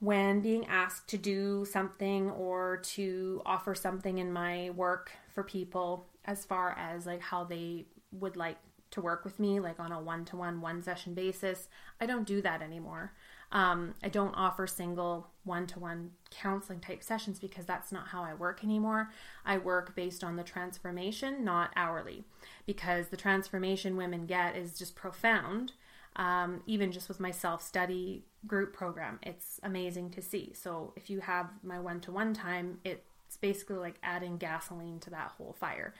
when 0.00 0.40
being 0.40 0.66
asked 0.66 1.08
to 1.08 1.16
do 1.16 1.64
something 1.64 2.30
or 2.30 2.78
to 2.78 3.40
offer 3.46 3.74
something 3.74 4.18
in 4.18 4.32
my 4.32 4.70
work 4.70 5.10
for 5.32 5.42
people 5.42 6.06
as 6.24 6.44
far 6.44 6.76
as 6.78 7.06
like 7.06 7.20
how 7.20 7.44
they 7.44 7.86
would 8.12 8.36
like 8.36 8.58
to 8.90 9.00
work 9.00 9.24
with 9.24 9.40
me 9.40 9.60
like 9.60 9.80
on 9.80 9.92
a 9.92 10.00
one-to-one 10.00 10.60
one 10.60 10.82
session 10.82 11.14
basis 11.14 11.68
i 12.00 12.06
don't 12.06 12.26
do 12.26 12.40
that 12.40 12.62
anymore 12.62 13.12
um, 13.52 13.94
i 14.02 14.08
don't 14.08 14.34
offer 14.34 14.66
single 14.66 15.28
one-to-one 15.44 16.10
counseling 16.30 16.80
type 16.80 17.02
sessions 17.02 17.38
because 17.38 17.66
that's 17.66 17.92
not 17.92 18.08
how 18.08 18.22
i 18.22 18.34
work 18.34 18.64
anymore 18.64 19.10
i 19.44 19.56
work 19.56 19.94
based 19.94 20.24
on 20.24 20.36
the 20.36 20.42
transformation 20.42 21.44
not 21.44 21.70
hourly 21.76 22.24
because 22.66 23.08
the 23.08 23.16
transformation 23.16 23.96
women 23.96 24.26
get 24.26 24.56
is 24.56 24.78
just 24.78 24.94
profound 24.94 25.72
um, 26.16 26.62
even 26.66 26.92
just 26.92 27.08
with 27.08 27.20
my 27.20 27.30
self 27.30 27.62
study 27.62 28.24
group 28.46 28.72
program. 28.72 29.18
It's 29.22 29.58
amazing 29.62 30.10
to 30.10 30.22
see. 30.22 30.52
So 30.54 30.92
if 30.96 31.10
you 31.10 31.20
have 31.20 31.50
my 31.62 31.78
one 31.78 32.00
to 32.02 32.12
one 32.12 32.34
time, 32.34 32.78
it's 32.84 33.36
basically 33.40 33.76
like 33.76 33.96
adding 34.02 34.36
gasoline 34.36 35.00
to 35.00 35.10
that 35.10 35.32
whole 35.36 35.54
fire. 35.58 35.94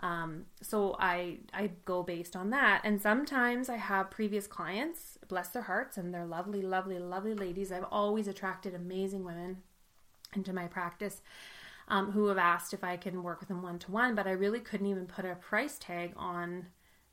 Um, 0.00 0.44
so 0.60 0.94
I 0.98 1.38
I 1.54 1.70
go 1.84 2.02
based 2.02 2.36
on 2.36 2.50
that, 2.50 2.82
and 2.84 3.00
sometimes 3.00 3.68
I 3.68 3.76
have 3.76 4.10
previous 4.10 4.46
clients, 4.46 5.18
bless 5.28 5.48
their 5.48 5.62
hearts, 5.62 5.96
and 5.96 6.12
they're 6.12 6.26
lovely, 6.26 6.62
lovely, 6.62 6.98
lovely 6.98 7.34
ladies. 7.34 7.72
I've 7.72 7.86
always 7.90 8.28
attracted 8.28 8.74
amazing 8.74 9.24
women 9.24 9.58
into 10.34 10.52
my 10.52 10.66
practice. 10.66 11.22
Um, 11.88 12.10
who 12.10 12.26
have 12.26 12.36
asked 12.36 12.74
if 12.74 12.82
I 12.82 12.96
can 12.96 13.22
work 13.22 13.38
with 13.38 13.48
them 13.48 13.62
one 13.62 13.78
to 13.78 13.92
one, 13.92 14.16
but 14.16 14.26
I 14.26 14.32
really 14.32 14.58
couldn't 14.58 14.88
even 14.88 15.06
put 15.06 15.24
a 15.24 15.36
price 15.36 15.78
tag 15.78 16.14
on 16.16 16.66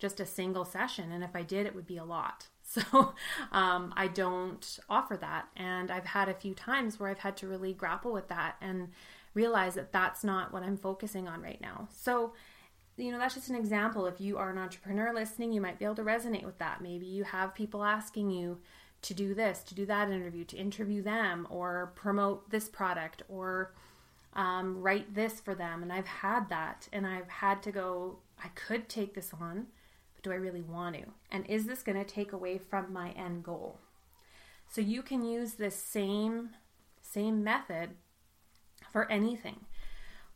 just 0.04 0.20
a 0.20 0.26
single 0.26 0.66
session. 0.66 1.12
And 1.12 1.24
if 1.24 1.36
I 1.36 1.44
did, 1.44 1.66
it 1.66 1.74
would 1.74 1.88
be 1.88 1.98
a 1.98 2.06
lot. 2.06 2.48
So 2.66 3.14
um, 3.52 3.94
I 3.96 4.08
don't 4.08 4.80
offer 4.90 5.16
that. 5.18 5.48
And 5.56 5.92
I've 5.92 6.06
had 6.06 6.28
a 6.28 6.34
few 6.34 6.56
times 6.56 7.00
where 7.00 7.10
I've 7.10 7.20
had 7.20 7.38
to 7.38 7.48
really 7.48 7.72
grapple 7.72 8.12
with 8.12 8.30
that 8.30 8.56
and 8.62 8.88
realize 9.36 9.76
that 9.76 9.92
that's 9.92 10.24
not 10.24 10.52
what 10.52 10.64
I'm 10.64 10.78
focusing 10.78 11.28
on 11.28 11.42
right 11.42 11.62
now. 11.62 11.90
So, 11.92 12.34
you 12.98 13.12
know, 13.12 13.18
that's 13.18 13.36
just 13.36 13.50
an 13.50 13.56
example. 13.56 14.06
If 14.06 14.22
you 14.22 14.38
are 14.38 14.52
an 14.52 14.58
entrepreneur 14.58 15.14
listening, 15.14 15.52
you 15.52 15.62
might 15.62 15.80
be 15.80 15.86
able 15.86 15.96
to 15.96 16.04
resonate 16.04 16.46
with 16.46 16.60
that. 16.60 16.82
Maybe 16.82 17.06
you 17.06 17.24
have 17.24 17.56
people 17.56 17.84
asking 17.84 18.30
you 18.30 18.60
to 19.04 19.14
do 19.14 19.34
this, 19.34 19.64
to 19.64 19.76
do 19.76 19.86
that 19.88 20.10
interview, 20.10 20.46
to 20.46 20.58
interview 20.58 21.02
them, 21.02 21.48
or 21.50 21.92
promote 21.96 22.50
this 22.50 22.70
product, 22.70 23.24
or 23.28 23.74
um, 24.34 24.82
write 24.82 25.14
this 25.14 25.40
for 25.40 25.56
them. 25.56 25.84
And 25.84 25.92
I've 25.92 26.08
had 26.08 26.50
that, 26.50 26.88
and 26.94 27.06
I've 27.06 27.30
had 27.30 27.64
to 27.64 27.72
go, 27.72 28.20
I 28.44 28.50
could 28.50 28.88
take 28.90 29.14
this 29.14 29.32
on 29.40 29.68
but 30.14 30.24
do 30.24 30.32
I 30.32 30.36
really 30.36 30.62
want 30.62 30.96
to? 30.96 31.04
And 31.32 31.46
is 31.48 31.66
this 31.66 31.84
going 31.84 31.98
to 31.98 32.06
take 32.06 32.32
away 32.32 32.58
from 32.58 32.94
my 32.94 33.12
end 33.12 33.44
goal? 33.44 33.80
So 34.70 34.82
you 34.82 35.02
can 35.02 35.24
use 35.24 35.54
this 35.54 35.76
same 35.76 36.52
same 37.02 37.44
method 37.44 37.92
for 38.92 39.12
anything. 39.12 39.66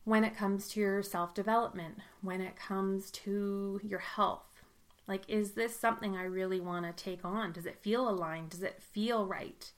When 0.07 0.23
it 0.23 0.37
comes 0.37 0.69
to 0.69 0.79
your 0.79 1.03
self-development, 1.03 1.97
when 2.21 2.39
it 2.39 2.55
comes 2.55 3.11
to 3.11 3.81
your 3.83 3.99
health. 3.99 4.63
Like 5.05 5.23
is 5.27 5.51
this 5.51 5.77
something 5.77 6.15
I 6.15 6.23
really 6.23 6.61
want 6.61 6.85
to 6.85 7.03
take 7.03 7.25
on? 7.25 7.51
Does 7.51 7.65
it 7.65 7.81
feel 7.81 8.07
aligned? 8.07 8.51
Does 8.51 8.63
it 8.63 8.81
feel 8.81 9.25
right? 9.25 9.69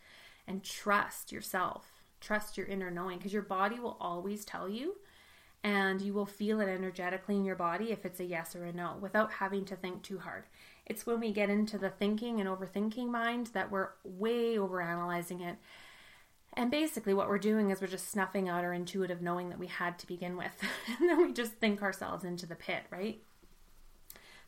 And 0.47 0.63
trust 0.63 1.31
yourself. 1.31 2.03
Trust 2.21 2.59
your 2.59 2.67
inner 2.67 2.91
knowing 2.91 3.17
because 3.17 3.33
your 3.33 3.41
body 3.41 3.79
will 3.79 3.97
always 3.99 4.45
tell 4.45 4.69
you 4.69 4.97
and 5.63 5.99
you 5.99 6.13
will 6.13 6.27
feel 6.27 6.61
it 6.61 6.69
energetically 6.69 7.35
in 7.35 7.43
your 7.43 7.55
body 7.55 7.91
if 7.91 8.05
it's 8.05 8.19
a 8.19 8.23
yes 8.23 8.55
or 8.55 8.65
a 8.65 8.71
no 8.71 8.97
without 9.01 9.31
having 9.31 9.65
to 9.65 9.75
think 9.75 10.03
too 10.03 10.19
hard. 10.19 10.43
It's 10.85 11.07
when 11.07 11.19
we 11.19 11.33
get 11.33 11.49
into 11.49 11.79
the 11.79 11.89
thinking 11.89 12.39
and 12.39 12.47
overthinking 12.47 13.07
mind 13.07 13.47
that 13.53 13.71
we're 13.71 13.89
way 14.03 14.57
overanalyzing 14.57 15.41
it. 15.41 15.57
And 16.53 16.71
basically, 16.71 17.13
what 17.13 17.29
we're 17.29 17.37
doing 17.37 17.69
is 17.69 17.79
we're 17.79 17.87
just 17.87 18.09
snuffing 18.09 18.49
out 18.49 18.63
our 18.63 18.73
intuitive 18.73 19.21
knowing 19.21 19.49
that 19.49 19.59
we 19.59 19.67
had 19.67 19.99
to 19.99 20.07
begin 20.07 20.35
with. 20.35 20.51
and 20.99 21.09
then 21.09 21.17
we 21.17 21.33
just 21.33 21.53
think 21.53 21.81
ourselves 21.81 22.23
into 22.23 22.45
the 22.45 22.55
pit, 22.55 22.83
right? 22.91 23.21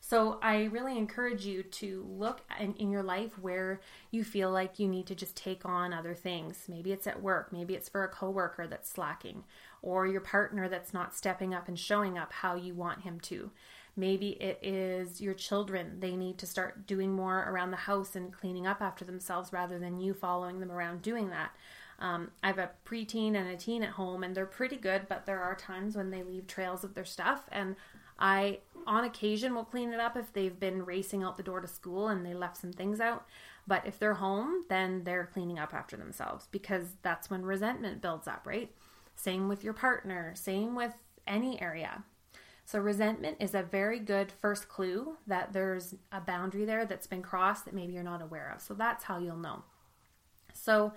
So 0.04 0.40
I 0.42 0.64
really 0.64 0.98
encourage 0.98 1.46
you 1.46 1.62
to 1.62 2.04
look 2.10 2.40
in, 2.58 2.74
in, 2.74 2.90
your 2.90 3.04
life 3.04 3.38
where 3.38 3.80
you 4.10 4.24
feel 4.24 4.50
like 4.50 4.80
you 4.80 4.88
need 4.88 5.06
to 5.06 5.14
just 5.14 5.36
take 5.36 5.64
on 5.64 5.94
other 5.94 6.12
things. 6.12 6.64
Maybe 6.68 6.90
it's 6.90 7.06
at 7.06 7.22
work, 7.22 7.52
maybe 7.52 7.74
it's 7.74 7.88
for 7.88 8.02
a 8.02 8.08
coworker 8.08 8.66
that's 8.66 8.90
slacking, 8.90 9.44
or 9.80 10.08
your 10.08 10.20
partner 10.20 10.68
that's 10.68 10.92
not 10.92 11.14
stepping 11.14 11.54
up 11.54 11.68
and 11.68 11.78
showing 11.78 12.18
up 12.18 12.32
how 12.32 12.56
you 12.56 12.74
want 12.74 13.02
him 13.02 13.20
to. 13.20 13.52
Maybe 13.94 14.30
it 14.30 14.58
is 14.60 15.20
your 15.20 15.34
children. 15.34 16.00
They 16.00 16.16
need 16.16 16.36
to 16.38 16.46
start 16.46 16.84
doing 16.84 17.12
more 17.12 17.48
around 17.48 17.70
the 17.70 17.76
house 17.76 18.16
and 18.16 18.32
cleaning 18.32 18.66
up 18.66 18.82
after 18.82 19.04
themselves 19.04 19.52
rather 19.52 19.78
than 19.78 20.00
you 20.00 20.14
following 20.14 20.58
them 20.58 20.72
around 20.72 21.02
doing 21.02 21.30
that. 21.30 21.54
Um, 22.02 22.32
I 22.42 22.48
have 22.48 22.58
a 22.58 22.70
preteen 22.84 23.36
and 23.36 23.48
a 23.48 23.56
teen 23.56 23.84
at 23.84 23.90
home, 23.90 24.24
and 24.24 24.34
they're 24.34 24.44
pretty 24.44 24.76
good, 24.76 25.02
but 25.08 25.24
there 25.24 25.40
are 25.40 25.54
times 25.54 25.96
when 25.96 26.10
they 26.10 26.24
leave 26.24 26.48
trails 26.48 26.82
of 26.82 26.94
their 26.94 27.04
stuff. 27.04 27.44
And 27.52 27.76
I, 28.18 28.58
on 28.88 29.04
occasion, 29.04 29.54
will 29.54 29.64
clean 29.64 29.92
it 29.92 30.00
up 30.00 30.16
if 30.16 30.32
they've 30.32 30.58
been 30.58 30.84
racing 30.84 31.22
out 31.22 31.36
the 31.36 31.44
door 31.44 31.60
to 31.60 31.68
school 31.68 32.08
and 32.08 32.26
they 32.26 32.34
left 32.34 32.56
some 32.56 32.72
things 32.72 33.00
out. 33.00 33.24
But 33.68 33.86
if 33.86 34.00
they're 34.00 34.14
home, 34.14 34.64
then 34.68 35.04
they're 35.04 35.30
cleaning 35.32 35.60
up 35.60 35.72
after 35.72 35.96
themselves 35.96 36.48
because 36.50 36.96
that's 37.02 37.30
when 37.30 37.44
resentment 37.44 38.02
builds 38.02 38.26
up, 38.26 38.46
right? 38.46 38.72
Same 39.14 39.48
with 39.48 39.62
your 39.62 39.72
partner, 39.72 40.32
same 40.34 40.74
with 40.74 40.94
any 41.28 41.62
area. 41.62 42.02
So, 42.64 42.80
resentment 42.80 43.36
is 43.38 43.54
a 43.54 43.62
very 43.62 44.00
good 44.00 44.32
first 44.40 44.68
clue 44.68 45.16
that 45.26 45.52
there's 45.52 45.94
a 46.10 46.20
boundary 46.20 46.64
there 46.64 46.84
that's 46.84 47.06
been 47.06 47.22
crossed 47.22 47.64
that 47.64 47.74
maybe 47.74 47.92
you're 47.92 48.02
not 48.02 48.22
aware 48.22 48.52
of. 48.54 48.60
So, 48.60 48.74
that's 48.74 49.04
how 49.04 49.18
you'll 49.18 49.36
know. 49.36 49.62
So, 50.54 50.92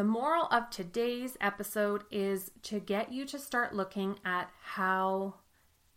the 0.00 0.04
moral 0.04 0.46
of 0.46 0.70
today's 0.70 1.36
episode 1.42 2.04
is 2.10 2.52
to 2.62 2.80
get 2.80 3.12
you 3.12 3.26
to 3.26 3.38
start 3.38 3.74
looking 3.74 4.16
at 4.24 4.48
how 4.62 5.34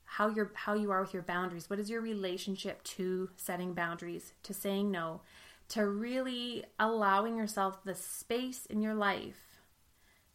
how 0.04 0.28
you 0.28 0.50
how 0.56 0.74
you 0.74 0.92
are 0.92 1.00
with 1.00 1.14
your 1.14 1.24
boundaries. 1.24 1.70
What 1.70 1.80
is 1.80 1.90
your 1.90 2.02
relationship 2.02 2.84
to 2.84 3.30
setting 3.38 3.74
boundaries, 3.74 4.34
to 4.44 4.54
saying 4.54 4.92
no, 4.92 5.22
to 5.70 5.88
really 5.88 6.66
allowing 6.78 7.38
yourself 7.38 7.82
the 7.86 7.96
space 7.96 8.66
in 8.66 8.82
your 8.82 8.94
life 8.94 9.62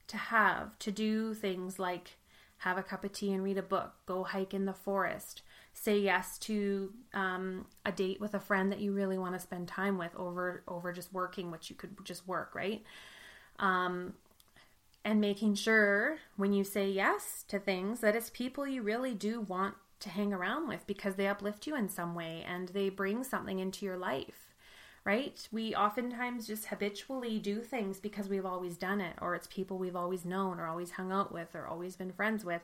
to 0.07 0.17
have 0.17 0.79
to 0.79 0.91
do 0.91 1.35
things 1.35 1.79
like 1.79 2.17
have 2.57 2.79
a 2.79 2.83
cup 2.83 3.05
of 3.05 3.13
tea 3.13 3.35
and 3.35 3.45
read 3.45 3.59
a 3.59 3.63
book, 3.63 3.93
go 4.07 4.25
hike 4.25 4.55
in 4.55 4.65
the 4.65 4.73
forest, 4.73 5.43
say 5.75 5.99
yes 5.99 6.39
to 6.39 6.91
um, 7.13 7.67
a 7.85 7.93
date 7.93 8.19
with 8.19 8.33
a 8.33 8.41
friend 8.41 8.73
that 8.73 8.81
you 8.81 8.93
really 8.95 9.19
want 9.19 9.35
to 9.35 9.39
spend 9.39 9.69
time 9.69 9.99
with 9.99 10.17
over 10.17 10.63
over 10.67 10.91
just 10.91 11.13
working, 11.13 11.51
which 11.51 11.69
you 11.69 11.77
could 11.77 12.03
just 12.07 12.27
work, 12.27 12.55
right? 12.55 12.83
Um, 13.59 14.15
and 15.05 15.21
making 15.21 15.55
sure 15.55 16.19
when 16.37 16.53
you 16.53 16.65
say 16.65 16.89
yes 16.91 17.45
to 17.49 17.59
things 17.59 18.01
that 18.01 18.15
it's 18.17 18.31
people 18.31 18.67
you 18.67 18.83
really 18.83 19.15
do 19.15 19.41
want 19.41 19.75
to 20.01 20.11
hang 20.11 20.33
around 20.33 20.69
with 20.69 20.87
because 20.87 21.15
they 21.15 21.27
uplift 21.27 21.67
you 21.67 21.75
in 21.75 21.89
some 21.89 22.15
way 22.15 22.45
and 22.47 22.69
they 22.69 22.89
bring 22.89 23.25
something 23.25 23.59
into 23.59 23.85
your 23.87 23.97
life 23.97 24.45
right? 25.05 25.49
We 25.51 25.75
oftentimes 25.75 26.47
just 26.47 26.67
habitually 26.67 27.39
do 27.39 27.61
things 27.63 27.99
because 27.99 28.29
we've 28.29 28.45
always 28.45 28.77
done 28.77 29.01
it, 29.01 29.15
or 29.23 29.35
it's 29.35 29.47
people 29.47 29.79
we've 29.79 29.97
always 29.97 30.27
known, 30.27 30.61
or 30.61 30.67
always 30.67 30.91
hung 30.93 31.13
out 31.13 31.33
with, 31.33 31.55
or 31.55 31.67
always 31.67 31.97
been 31.97 32.13
friends 32.13 32.45
with. 32.45 32.61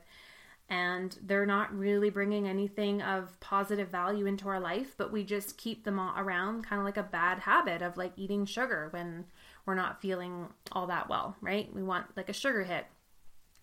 and 0.69 1.17
they're 1.21 1.45
not 1.45 1.77
really 1.77 2.09
bringing 2.09 2.47
anything 2.47 3.01
of 3.01 3.39
positive 3.39 3.89
value 3.89 4.25
into 4.25 4.47
our 4.49 4.59
life, 4.59 4.95
but 4.97 5.11
we 5.11 5.23
just 5.23 5.57
keep 5.57 5.83
them 5.83 5.99
around 5.99 6.63
kind 6.65 6.79
of 6.79 6.85
like 6.85 6.97
a 6.97 7.03
bad 7.03 7.39
habit 7.39 7.81
of 7.83 7.97
like 7.97 8.13
eating 8.17 8.45
sugar 8.45 8.87
when 8.91 9.25
we're 9.65 9.75
not 9.75 10.01
feeling 10.01 10.47
all 10.71 10.87
that 10.87 11.09
well, 11.09 11.35
right? 11.41 11.73
We 11.73 11.83
want 11.83 12.15
like 12.15 12.29
a 12.29 12.33
sugar 12.33 12.63
hit. 12.63 12.85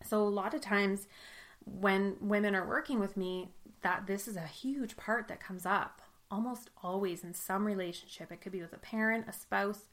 So 0.05 0.23
a 0.23 0.25
lot 0.29 0.55
of 0.55 0.61
times 0.61 1.07
when 1.65 2.17
women 2.21 2.55
are 2.55 2.67
working 2.67 2.99
with 2.99 3.17
me, 3.17 3.51
that 3.83 4.07
this 4.07 4.29
is 4.29 4.37
a 4.37 4.47
huge 4.47 4.97
part 4.97 5.29
that 5.29 5.41
comes 5.41 5.67
up 5.67 6.03
almost 6.31 6.71
always 6.83 7.25
in 7.25 7.35
some 7.35 7.65
relationship. 7.65 8.33
It 8.33 8.41
could 8.41 8.53
be 8.53 8.63
with 8.63 8.73
a 8.73 8.79
parent, 8.79 9.27
a 9.29 9.33
spouse, 9.33 9.87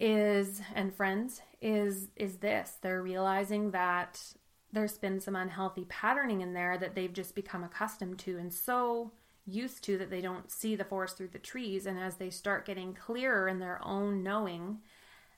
is 0.00 0.60
and 0.74 0.92
friends 0.92 1.42
is 1.60 2.08
is 2.16 2.38
this. 2.38 2.78
They're 2.80 3.02
realizing 3.02 3.70
that 3.70 4.20
there's 4.72 4.98
been 4.98 5.20
some 5.20 5.36
unhealthy 5.36 5.84
patterning 5.88 6.40
in 6.40 6.54
there 6.54 6.78
that 6.78 6.94
they've 6.94 7.12
just 7.12 7.34
become 7.34 7.62
accustomed 7.62 8.18
to 8.20 8.38
and 8.38 8.52
so 8.52 9.12
used 9.46 9.82
to 9.84 9.98
that 9.98 10.10
they 10.10 10.20
don't 10.20 10.50
see 10.50 10.76
the 10.76 10.84
forest 10.84 11.16
through 11.16 11.28
the 11.28 11.38
trees. 11.38 11.86
And 11.86 11.98
as 11.98 12.16
they 12.16 12.30
start 12.30 12.66
getting 12.66 12.94
clearer 12.94 13.48
in 13.48 13.58
their 13.58 13.80
own 13.84 14.22
knowing, 14.22 14.78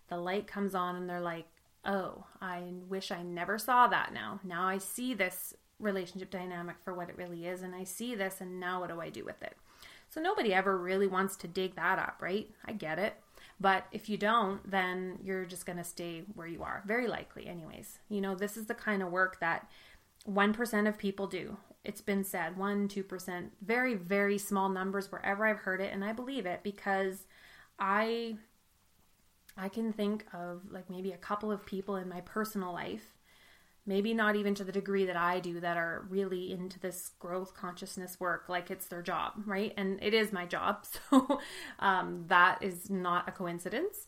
the 0.08 0.16
light 0.18 0.46
comes 0.46 0.74
on 0.74 0.96
and 0.96 1.08
they're 1.08 1.20
like, 1.20 1.46
oh, 1.84 2.24
I 2.40 2.62
wish 2.88 3.10
I 3.10 3.22
never 3.22 3.58
saw 3.58 3.86
that 3.88 4.12
now. 4.12 4.40
Now 4.42 4.66
I 4.66 4.78
see 4.78 5.14
this 5.14 5.54
relationship 5.78 6.30
dynamic 6.30 6.76
for 6.82 6.94
what 6.94 7.08
it 7.08 7.16
really 7.16 7.46
is, 7.46 7.62
and 7.62 7.74
I 7.74 7.84
see 7.84 8.14
this, 8.14 8.40
and 8.40 8.60
now 8.60 8.80
what 8.80 8.90
do 8.90 9.00
I 9.00 9.10
do 9.10 9.24
with 9.24 9.42
it? 9.42 9.56
So 10.08 10.20
nobody 10.20 10.54
ever 10.54 10.78
really 10.78 11.06
wants 11.06 11.36
to 11.36 11.48
dig 11.48 11.74
that 11.76 11.98
up, 11.98 12.16
right? 12.20 12.48
I 12.64 12.72
get 12.72 12.98
it. 12.98 13.14
But 13.60 13.86
if 13.92 14.08
you 14.08 14.16
don't, 14.16 14.68
then 14.68 15.18
you're 15.22 15.44
just 15.44 15.66
going 15.66 15.78
to 15.78 15.84
stay 15.84 16.22
where 16.34 16.46
you 16.46 16.62
are, 16.62 16.82
very 16.86 17.06
likely, 17.06 17.46
anyways. 17.46 17.98
You 18.08 18.20
know, 18.20 18.34
this 18.34 18.56
is 18.56 18.66
the 18.66 18.74
kind 18.74 19.02
of 19.02 19.10
work 19.10 19.40
that 19.40 19.68
1% 20.28 20.88
of 20.88 20.98
people 20.98 21.26
do. 21.26 21.56
It's 21.84 22.00
been 22.00 22.24
said 22.24 22.56
1, 22.56 22.88
2%, 22.88 23.50
very, 23.62 23.94
very 23.94 24.38
small 24.38 24.68
numbers 24.68 25.12
wherever 25.12 25.46
I've 25.46 25.58
heard 25.58 25.80
it. 25.80 25.92
And 25.92 26.04
I 26.04 26.12
believe 26.12 26.46
it 26.46 26.60
because 26.62 27.26
I. 27.78 28.36
I 29.56 29.68
can 29.68 29.92
think 29.92 30.26
of 30.32 30.62
like 30.72 30.90
maybe 30.90 31.12
a 31.12 31.16
couple 31.16 31.52
of 31.52 31.64
people 31.64 31.94
in 31.94 32.08
my 32.08 32.22
personal 32.22 32.72
life 32.72 33.14
maybe 33.86 34.14
not 34.14 34.36
even 34.36 34.54
to 34.54 34.64
the 34.64 34.72
degree 34.72 35.04
that 35.04 35.16
I 35.16 35.40
do 35.40 35.60
that 35.60 35.76
are 35.76 36.06
really 36.08 36.52
into 36.52 36.80
this 36.80 37.10
growth 37.18 37.54
consciousness 37.54 38.18
work 38.18 38.48
like 38.48 38.70
it's 38.70 38.86
their 38.86 39.02
job, 39.02 39.32
right? 39.44 39.74
And 39.76 40.02
it 40.02 40.14
is 40.14 40.32
my 40.32 40.46
job. 40.46 40.86
So 41.10 41.40
um, 41.80 42.24
that 42.28 42.62
is 42.62 42.88
not 42.88 43.28
a 43.28 43.32
coincidence. 43.32 44.06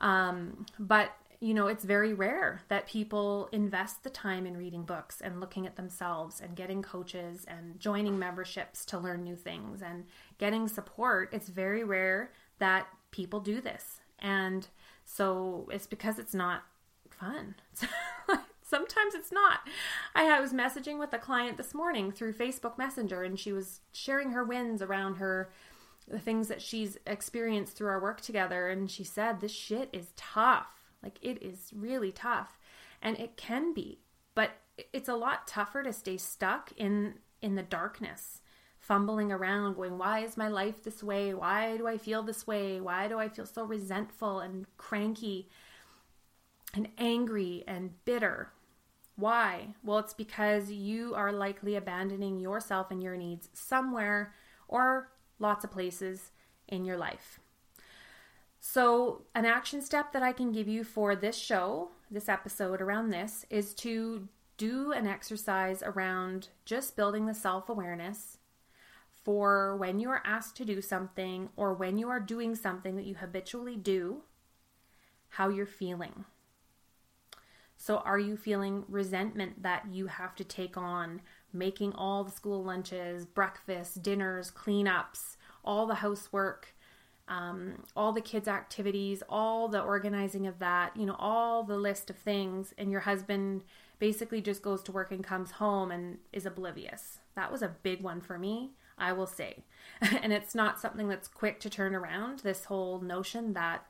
Um, 0.00 0.66
but 0.78 1.12
you 1.42 1.54
know, 1.54 1.66
it's 1.66 1.82
very 1.82 2.14
rare 2.14 2.62
that 2.68 2.86
people 2.86 3.48
invest 3.50 4.04
the 4.04 4.10
time 4.10 4.46
in 4.46 4.56
reading 4.56 4.84
books 4.84 5.20
and 5.20 5.40
looking 5.40 5.66
at 5.66 5.74
themselves 5.74 6.40
and 6.40 6.54
getting 6.54 6.82
coaches 6.82 7.44
and 7.48 7.80
joining 7.80 8.16
memberships 8.16 8.84
to 8.84 8.96
learn 8.96 9.24
new 9.24 9.34
things 9.34 9.82
and 9.82 10.04
getting 10.38 10.68
support. 10.68 11.30
It's 11.32 11.48
very 11.48 11.82
rare 11.82 12.30
that 12.60 12.86
people 13.10 13.40
do 13.40 13.60
this. 13.60 13.98
And 14.20 14.68
so 15.04 15.68
it's 15.72 15.88
because 15.88 16.20
it's 16.20 16.32
not 16.32 16.62
fun. 17.10 17.56
sometimes 18.62 19.16
it's 19.16 19.32
not. 19.32 19.62
I 20.14 20.38
was 20.40 20.52
messaging 20.52 21.00
with 21.00 21.12
a 21.12 21.18
client 21.18 21.56
this 21.56 21.74
morning 21.74 22.12
through 22.12 22.34
Facebook 22.34 22.78
Messenger, 22.78 23.24
and 23.24 23.36
she 23.36 23.52
was 23.52 23.80
sharing 23.90 24.30
her 24.30 24.44
wins 24.44 24.80
around 24.80 25.16
her 25.16 25.50
the 26.06 26.20
things 26.20 26.46
that 26.48 26.62
she's 26.62 26.98
experienced 27.04 27.76
through 27.76 27.88
our 27.88 28.00
work 28.00 28.20
together. 28.20 28.68
And 28.68 28.88
she 28.88 29.02
said, 29.02 29.40
This 29.40 29.52
shit 29.52 29.88
is 29.92 30.12
tough. 30.16 30.81
Like, 31.02 31.18
it 31.22 31.42
is 31.42 31.70
really 31.74 32.12
tough. 32.12 32.58
And 33.00 33.18
it 33.18 33.36
can 33.36 33.74
be, 33.74 33.98
but 34.34 34.52
it's 34.92 35.08
a 35.08 35.14
lot 35.14 35.46
tougher 35.46 35.82
to 35.82 35.92
stay 35.92 36.16
stuck 36.16 36.72
in 36.76 37.14
in 37.40 37.56
the 37.56 37.62
darkness 37.62 38.40
fumbling 38.78 39.32
around 39.32 39.74
going 39.74 39.98
why 39.98 40.20
is 40.20 40.36
my 40.36 40.48
life 40.48 40.82
this 40.82 41.02
way 41.02 41.34
why 41.34 41.76
do 41.76 41.86
i 41.86 41.98
feel 41.98 42.22
this 42.22 42.46
way 42.46 42.80
why 42.80 43.06
do 43.08 43.18
i 43.18 43.28
feel 43.28 43.44
so 43.44 43.64
resentful 43.64 44.38
and 44.38 44.64
cranky 44.76 45.48
and 46.72 46.88
angry 46.98 47.64
and 47.66 47.92
bitter 48.04 48.52
why? 49.16 49.74
Well, 49.82 49.98
it's 49.98 50.14
because 50.14 50.70
you 50.70 51.14
are 51.14 51.32
likely 51.32 51.76
abandoning 51.76 52.38
yourself 52.38 52.90
and 52.90 53.02
your 53.02 53.16
needs 53.16 53.48
somewhere 53.52 54.34
or 54.68 55.10
lots 55.38 55.64
of 55.64 55.70
places 55.70 56.32
in 56.68 56.84
your 56.84 56.96
life. 56.96 57.38
So, 58.64 59.22
an 59.34 59.44
action 59.44 59.82
step 59.82 60.12
that 60.12 60.22
I 60.22 60.32
can 60.32 60.52
give 60.52 60.68
you 60.68 60.84
for 60.84 61.16
this 61.16 61.36
show, 61.36 61.90
this 62.08 62.28
episode 62.28 62.80
around 62.80 63.10
this, 63.10 63.44
is 63.50 63.74
to 63.74 64.28
do 64.56 64.92
an 64.92 65.08
exercise 65.08 65.82
around 65.82 66.50
just 66.64 66.94
building 66.94 67.26
the 67.26 67.34
self 67.34 67.68
awareness 67.68 68.38
for 69.10 69.76
when 69.76 69.98
you 69.98 70.08
are 70.10 70.22
asked 70.24 70.54
to 70.58 70.64
do 70.64 70.80
something 70.80 71.48
or 71.56 71.74
when 71.74 71.98
you 71.98 72.08
are 72.08 72.20
doing 72.20 72.54
something 72.54 72.94
that 72.94 73.04
you 73.04 73.16
habitually 73.16 73.74
do, 73.74 74.22
how 75.30 75.48
you're 75.48 75.66
feeling. 75.66 76.24
So, 77.76 77.98
are 77.98 78.20
you 78.20 78.36
feeling 78.36 78.84
resentment 78.86 79.64
that 79.64 79.88
you 79.90 80.06
have 80.06 80.36
to 80.36 80.44
take 80.44 80.76
on 80.76 81.20
making 81.52 81.94
all 81.94 82.22
the 82.22 82.30
school 82.30 82.62
lunches, 82.62 83.26
breakfasts, 83.26 83.96
dinners, 83.96 84.52
cleanups, 84.52 85.36
all 85.64 85.88
the 85.88 85.96
housework, 85.96 86.76
um, 87.28 87.84
all 87.96 88.12
the 88.12 88.20
kids' 88.20 88.48
activities, 88.48 89.22
all 89.28 89.68
the 89.68 89.80
organizing 89.80 90.46
of 90.46 90.58
that, 90.58 90.96
you 90.96 91.06
know, 91.06 91.16
all 91.18 91.62
the 91.62 91.76
list 91.76 92.10
of 92.10 92.16
things, 92.16 92.74
and 92.76 92.90
your 92.90 93.00
husband 93.00 93.64
basically 93.98 94.40
just 94.40 94.62
goes 94.62 94.82
to 94.82 94.92
work 94.92 95.12
and 95.12 95.22
comes 95.22 95.52
home 95.52 95.90
and 95.90 96.18
is 96.32 96.46
oblivious? 96.46 97.20
That 97.36 97.52
was 97.52 97.62
a 97.62 97.76
big 97.82 98.02
one 98.02 98.20
for 98.20 98.38
me, 98.38 98.72
I 98.98 99.12
will 99.12 99.26
say. 99.26 99.64
and 100.00 100.32
it's 100.32 100.54
not 100.54 100.80
something 100.80 101.08
that's 101.08 101.28
quick 101.28 101.60
to 101.60 101.70
turn 101.70 101.94
around, 101.94 102.40
this 102.40 102.64
whole 102.64 103.00
notion 103.00 103.52
that 103.54 103.86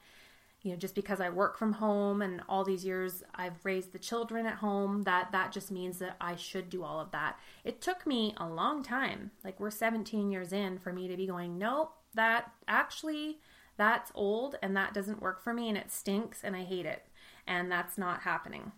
you 0.63 0.71
know 0.71 0.77
just 0.77 0.95
because 0.95 1.21
i 1.21 1.29
work 1.29 1.59
from 1.59 1.73
home 1.73 2.23
and 2.23 2.41
all 2.49 2.65
these 2.65 2.85
years 2.85 3.23
i've 3.35 3.65
raised 3.65 3.93
the 3.93 3.99
children 3.99 4.47
at 4.47 4.55
home 4.55 5.03
that 5.03 5.33
that 5.33 5.53
just 5.53 5.71
means 5.71 5.99
that 5.99 6.17
i 6.21 6.37
should 6.37 6.71
do 6.71 6.85
all 6.85 7.01
of 7.01 7.11
that 7.11 7.39
it 7.65 7.81
took 7.81 8.07
me 8.07 8.35
a 8.37 8.47
long 8.47 8.83
time 8.83 9.31
like 9.45 9.59
we're 9.59 9.71
17 9.71 10.31
years 10.31 10.53
in 10.53 10.79
for 10.79 10.93
me 10.93 11.09
to 11.09 11.17
be 11.17 11.27
going 11.27 11.59
nope 11.59 11.95
that 12.15 12.53
actually 12.69 13.39
that's 13.77 14.13
old 14.15 14.57
and 14.63 14.77
that 14.77 14.95
doesn't 14.95 15.23
work 15.23 15.43
for 15.43 15.53
me 15.53 15.69
and 15.69 15.79
it 15.79 15.91
stinks 15.91 16.43
and 16.45 16.55
i 16.55 16.63
hate 16.63 16.87
it 16.87 17.07
and 17.47 17.71
that's 17.71 17.99
not 17.99 18.23
happening 18.23 18.73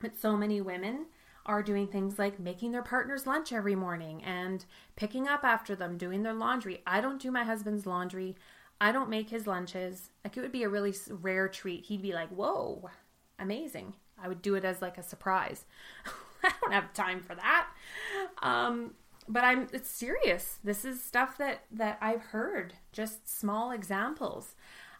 but 0.00 0.18
so 0.18 0.36
many 0.36 0.60
women 0.60 1.06
are 1.46 1.62
doing 1.62 1.86
things 1.86 2.18
like 2.18 2.40
making 2.40 2.72
their 2.72 2.82
partner's 2.82 3.26
lunch 3.26 3.52
every 3.52 3.74
morning 3.74 4.22
and 4.24 4.64
picking 4.96 5.28
up 5.28 5.44
after 5.44 5.74
them, 5.76 5.96
doing 5.96 6.22
their 6.22 6.34
laundry. 6.34 6.82
I 6.86 7.00
don't 7.00 7.22
do 7.22 7.30
my 7.30 7.44
husband's 7.44 7.86
laundry. 7.86 8.36
I 8.80 8.92
don't 8.92 9.08
make 9.08 9.30
his 9.30 9.46
lunches. 9.46 10.10
Like 10.24 10.36
it 10.36 10.40
would 10.40 10.52
be 10.52 10.64
a 10.64 10.68
really 10.68 10.94
rare 11.08 11.48
treat. 11.48 11.86
He'd 11.86 12.02
be 12.02 12.12
like, 12.12 12.28
"Whoa, 12.28 12.90
amazing!" 13.38 13.94
I 14.22 14.28
would 14.28 14.42
do 14.42 14.54
it 14.54 14.64
as 14.64 14.82
like 14.82 14.98
a 14.98 15.02
surprise. 15.02 15.64
I 16.44 16.52
don't 16.60 16.72
have 16.72 16.92
time 16.92 17.22
for 17.22 17.34
that. 17.34 17.68
Um, 18.42 18.94
but 19.28 19.44
I'm 19.44 19.68
it's 19.72 19.90
serious. 19.90 20.58
This 20.62 20.84
is 20.84 21.02
stuff 21.02 21.38
that 21.38 21.62
that 21.72 21.98
I've 22.00 22.22
heard. 22.22 22.74
Just 22.92 23.28
small 23.28 23.70
examples. 23.70 24.54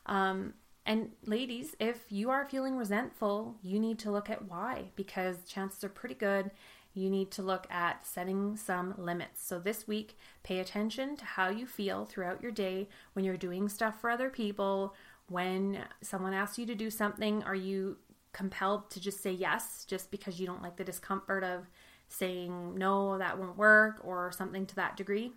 Um, 0.06 0.54
and 0.84 1.10
ladies, 1.24 1.74
if 1.80 2.04
you 2.10 2.30
are 2.30 2.44
feeling 2.48 2.76
resentful, 2.76 3.56
you 3.62 3.80
need 3.80 3.98
to 4.00 4.10
look 4.10 4.30
at 4.30 4.48
why 4.48 4.90
because 4.94 5.44
chances 5.44 5.82
are 5.82 5.88
pretty 5.88 6.14
good 6.14 6.52
you 6.96 7.10
need 7.10 7.30
to 7.32 7.42
look 7.42 7.66
at 7.70 8.06
setting 8.06 8.56
some 8.56 8.94
limits. 8.96 9.46
So, 9.46 9.58
this 9.58 9.86
week, 9.86 10.16
pay 10.42 10.60
attention 10.60 11.14
to 11.16 11.24
how 11.26 11.50
you 11.50 11.66
feel 11.66 12.06
throughout 12.06 12.42
your 12.42 12.50
day 12.50 12.88
when 13.12 13.24
you're 13.24 13.36
doing 13.36 13.68
stuff 13.68 14.00
for 14.00 14.08
other 14.08 14.30
people. 14.30 14.94
When 15.28 15.84
someone 16.00 16.32
asks 16.32 16.58
you 16.58 16.64
to 16.66 16.74
do 16.74 16.90
something, 16.90 17.42
are 17.42 17.54
you 17.54 17.98
compelled 18.32 18.90
to 18.90 19.00
just 19.00 19.22
say 19.22 19.30
yes 19.30 19.84
just 19.86 20.10
because 20.10 20.40
you 20.40 20.46
don't 20.46 20.62
like 20.62 20.76
the 20.76 20.84
discomfort 20.84 21.44
of 21.44 21.66
saying 22.08 22.76
no, 22.76 23.18
that 23.18 23.38
won't 23.38 23.56
work, 23.56 24.00
or 24.04 24.32
something 24.32 24.66
to 24.66 24.76
that 24.76 24.96
degree? 24.96 25.32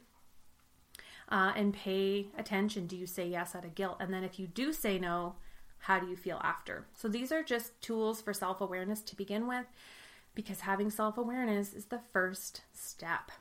Uh, 1.30 1.54
and 1.56 1.74
pay 1.74 2.28
attention. 2.38 2.88
Do 2.88 2.98
you 2.98 3.06
say 3.06 3.28
yes 3.28 3.56
out 3.56 3.66
of 3.66 3.76
guilt? 3.76 3.98
And 4.00 4.14
then 4.14 4.24
if 4.24 4.40
you 4.40 4.48
do 4.48 4.74
say 4.74 4.98
no, 4.98 5.36
how 5.80 6.00
do 6.00 6.08
you 6.08 6.16
feel 6.16 6.40
after? 6.44 6.86
So 6.94 7.08
these 7.08 7.32
are 7.32 7.44
just 7.44 7.80
tools 7.82 8.22
for 8.22 8.34
self 8.34 8.62
awareness 8.62 9.02
to 9.02 9.16
begin 9.16 9.48
with 9.48 9.66
because 10.36 10.62
having 10.62 10.90
self 10.90 11.18
awareness 11.18 11.74
is 11.74 11.86
the 11.86 12.02
first 12.12 12.62
step. 12.74 13.32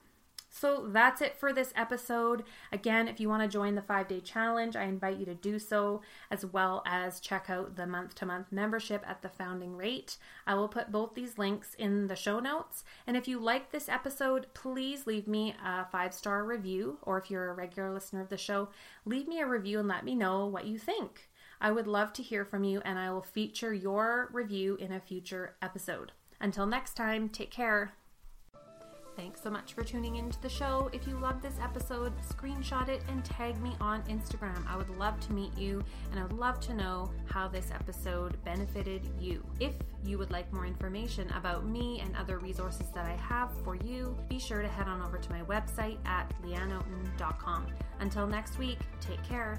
So 0.59 0.89
that's 0.89 1.21
it 1.21 1.39
for 1.39 1.53
this 1.53 1.73
episode. 1.77 2.43
Again, 2.73 3.07
if 3.07 3.21
you 3.21 3.29
want 3.29 3.45
to 3.45 3.49
join 3.49 3.77
the 3.77 3.83
five 3.83 4.09
day 4.09 4.19
challenge, 4.19 4.75
I 4.75 4.85
invite 4.85 5.19
you 5.19 5.25
to 5.27 5.35
do 5.35 5.61
so, 5.61 6.03
as 6.33 6.45
well 6.45 6.83
as 6.85 7.21
check 7.21 7.49
out 7.49 7.77
the 7.77 7.87
month 7.87 8.17
to 8.17 8.27
month 8.27 8.51
membership 8.51 9.05
at 9.07 9.23
the 9.23 9.29
founding 9.29 9.77
rate. 9.77 10.17
I 10.49 10.57
will 10.57 10.67
put 10.67 10.91
both 10.91 11.15
these 11.15 11.39
links 11.39 11.75
in 11.75 12.09
the 12.09 12.17
show 12.17 12.41
notes. 12.41 12.83
And 13.07 13.17
if 13.17 13.29
you 13.29 13.39
like 13.39 13.71
this 13.71 13.89
episode, 13.89 14.49
please 14.53 15.07
leave 15.07 15.29
me 15.29 15.55
a 15.65 15.85
five 15.85 16.13
star 16.13 16.45
review, 16.45 16.99
or 17.03 17.19
if 17.19 17.31
you're 17.31 17.51
a 17.51 17.55
regular 17.55 17.93
listener 17.93 18.21
of 18.21 18.29
the 18.29 18.37
show, 18.37 18.71
leave 19.05 19.29
me 19.29 19.39
a 19.39 19.47
review 19.47 19.79
and 19.79 19.87
let 19.87 20.05
me 20.05 20.17
know 20.17 20.45
what 20.47 20.67
you 20.67 20.77
think. 20.77 21.29
I 21.61 21.71
would 21.71 21.87
love 21.87 22.13
to 22.15 22.23
hear 22.23 22.45
from 22.45 22.65
you, 22.65 22.81
and 22.85 22.99
I 22.99 23.13
will 23.13 23.23
feature 23.23 23.73
your 23.73 24.29
review 24.33 24.75
in 24.81 24.91
a 24.91 24.99
future 24.99 25.55
episode. 25.63 26.11
Until 26.41 26.67
next 26.67 26.95
time, 26.95 27.29
take 27.29 27.53
care. 27.53 27.93
Thanks 29.19 29.43
so 29.43 29.51
much 29.51 29.73
for 29.73 29.83
tuning 29.83 30.15
into 30.15 30.41
the 30.41 30.49
show. 30.49 30.89
If 30.93 31.09
you 31.09 31.19
love 31.19 31.43
this 31.43 31.57
episode, 31.61 32.13
screenshot 32.23 32.89
it 32.89 33.03
and 33.09 33.25
tag 33.25 33.61
me 33.61 33.73
on 33.81 34.01
Instagram. 34.05 34.65
I 34.69 34.77
would 34.77 34.91
love 34.91 35.19
to 35.27 35.33
meet 35.33 35.59
you 35.59 35.83
and 36.13 36.21
I 36.21 36.23
would 36.23 36.35
love 36.35 36.61
to 36.61 36.73
know 36.73 37.11
how 37.25 37.49
this 37.49 37.73
episode 37.75 38.37
benefited 38.45 39.03
you. 39.19 39.45
If 39.59 39.75
you 40.05 40.19
would 40.19 40.31
like 40.31 40.53
more 40.53 40.67
information 40.67 41.29
about 41.33 41.67
me 41.67 41.99
and 41.99 42.15
other 42.15 42.39
resources 42.39 42.91
that 42.95 43.07
I 43.07 43.17
have 43.17 43.51
for 43.65 43.75
you, 43.75 44.17
be 44.29 44.39
sure 44.39 44.63
to 44.63 44.69
head 44.69 44.87
on 44.87 45.03
over 45.03 45.19
to 45.19 45.33
my 45.33 45.43
website 45.43 45.99
at 46.07 46.33
leanneoaten.com. 46.45 47.67
Until 47.99 48.29
next 48.29 48.57
week, 48.57 48.79
take 49.01 49.23
care. 49.25 49.59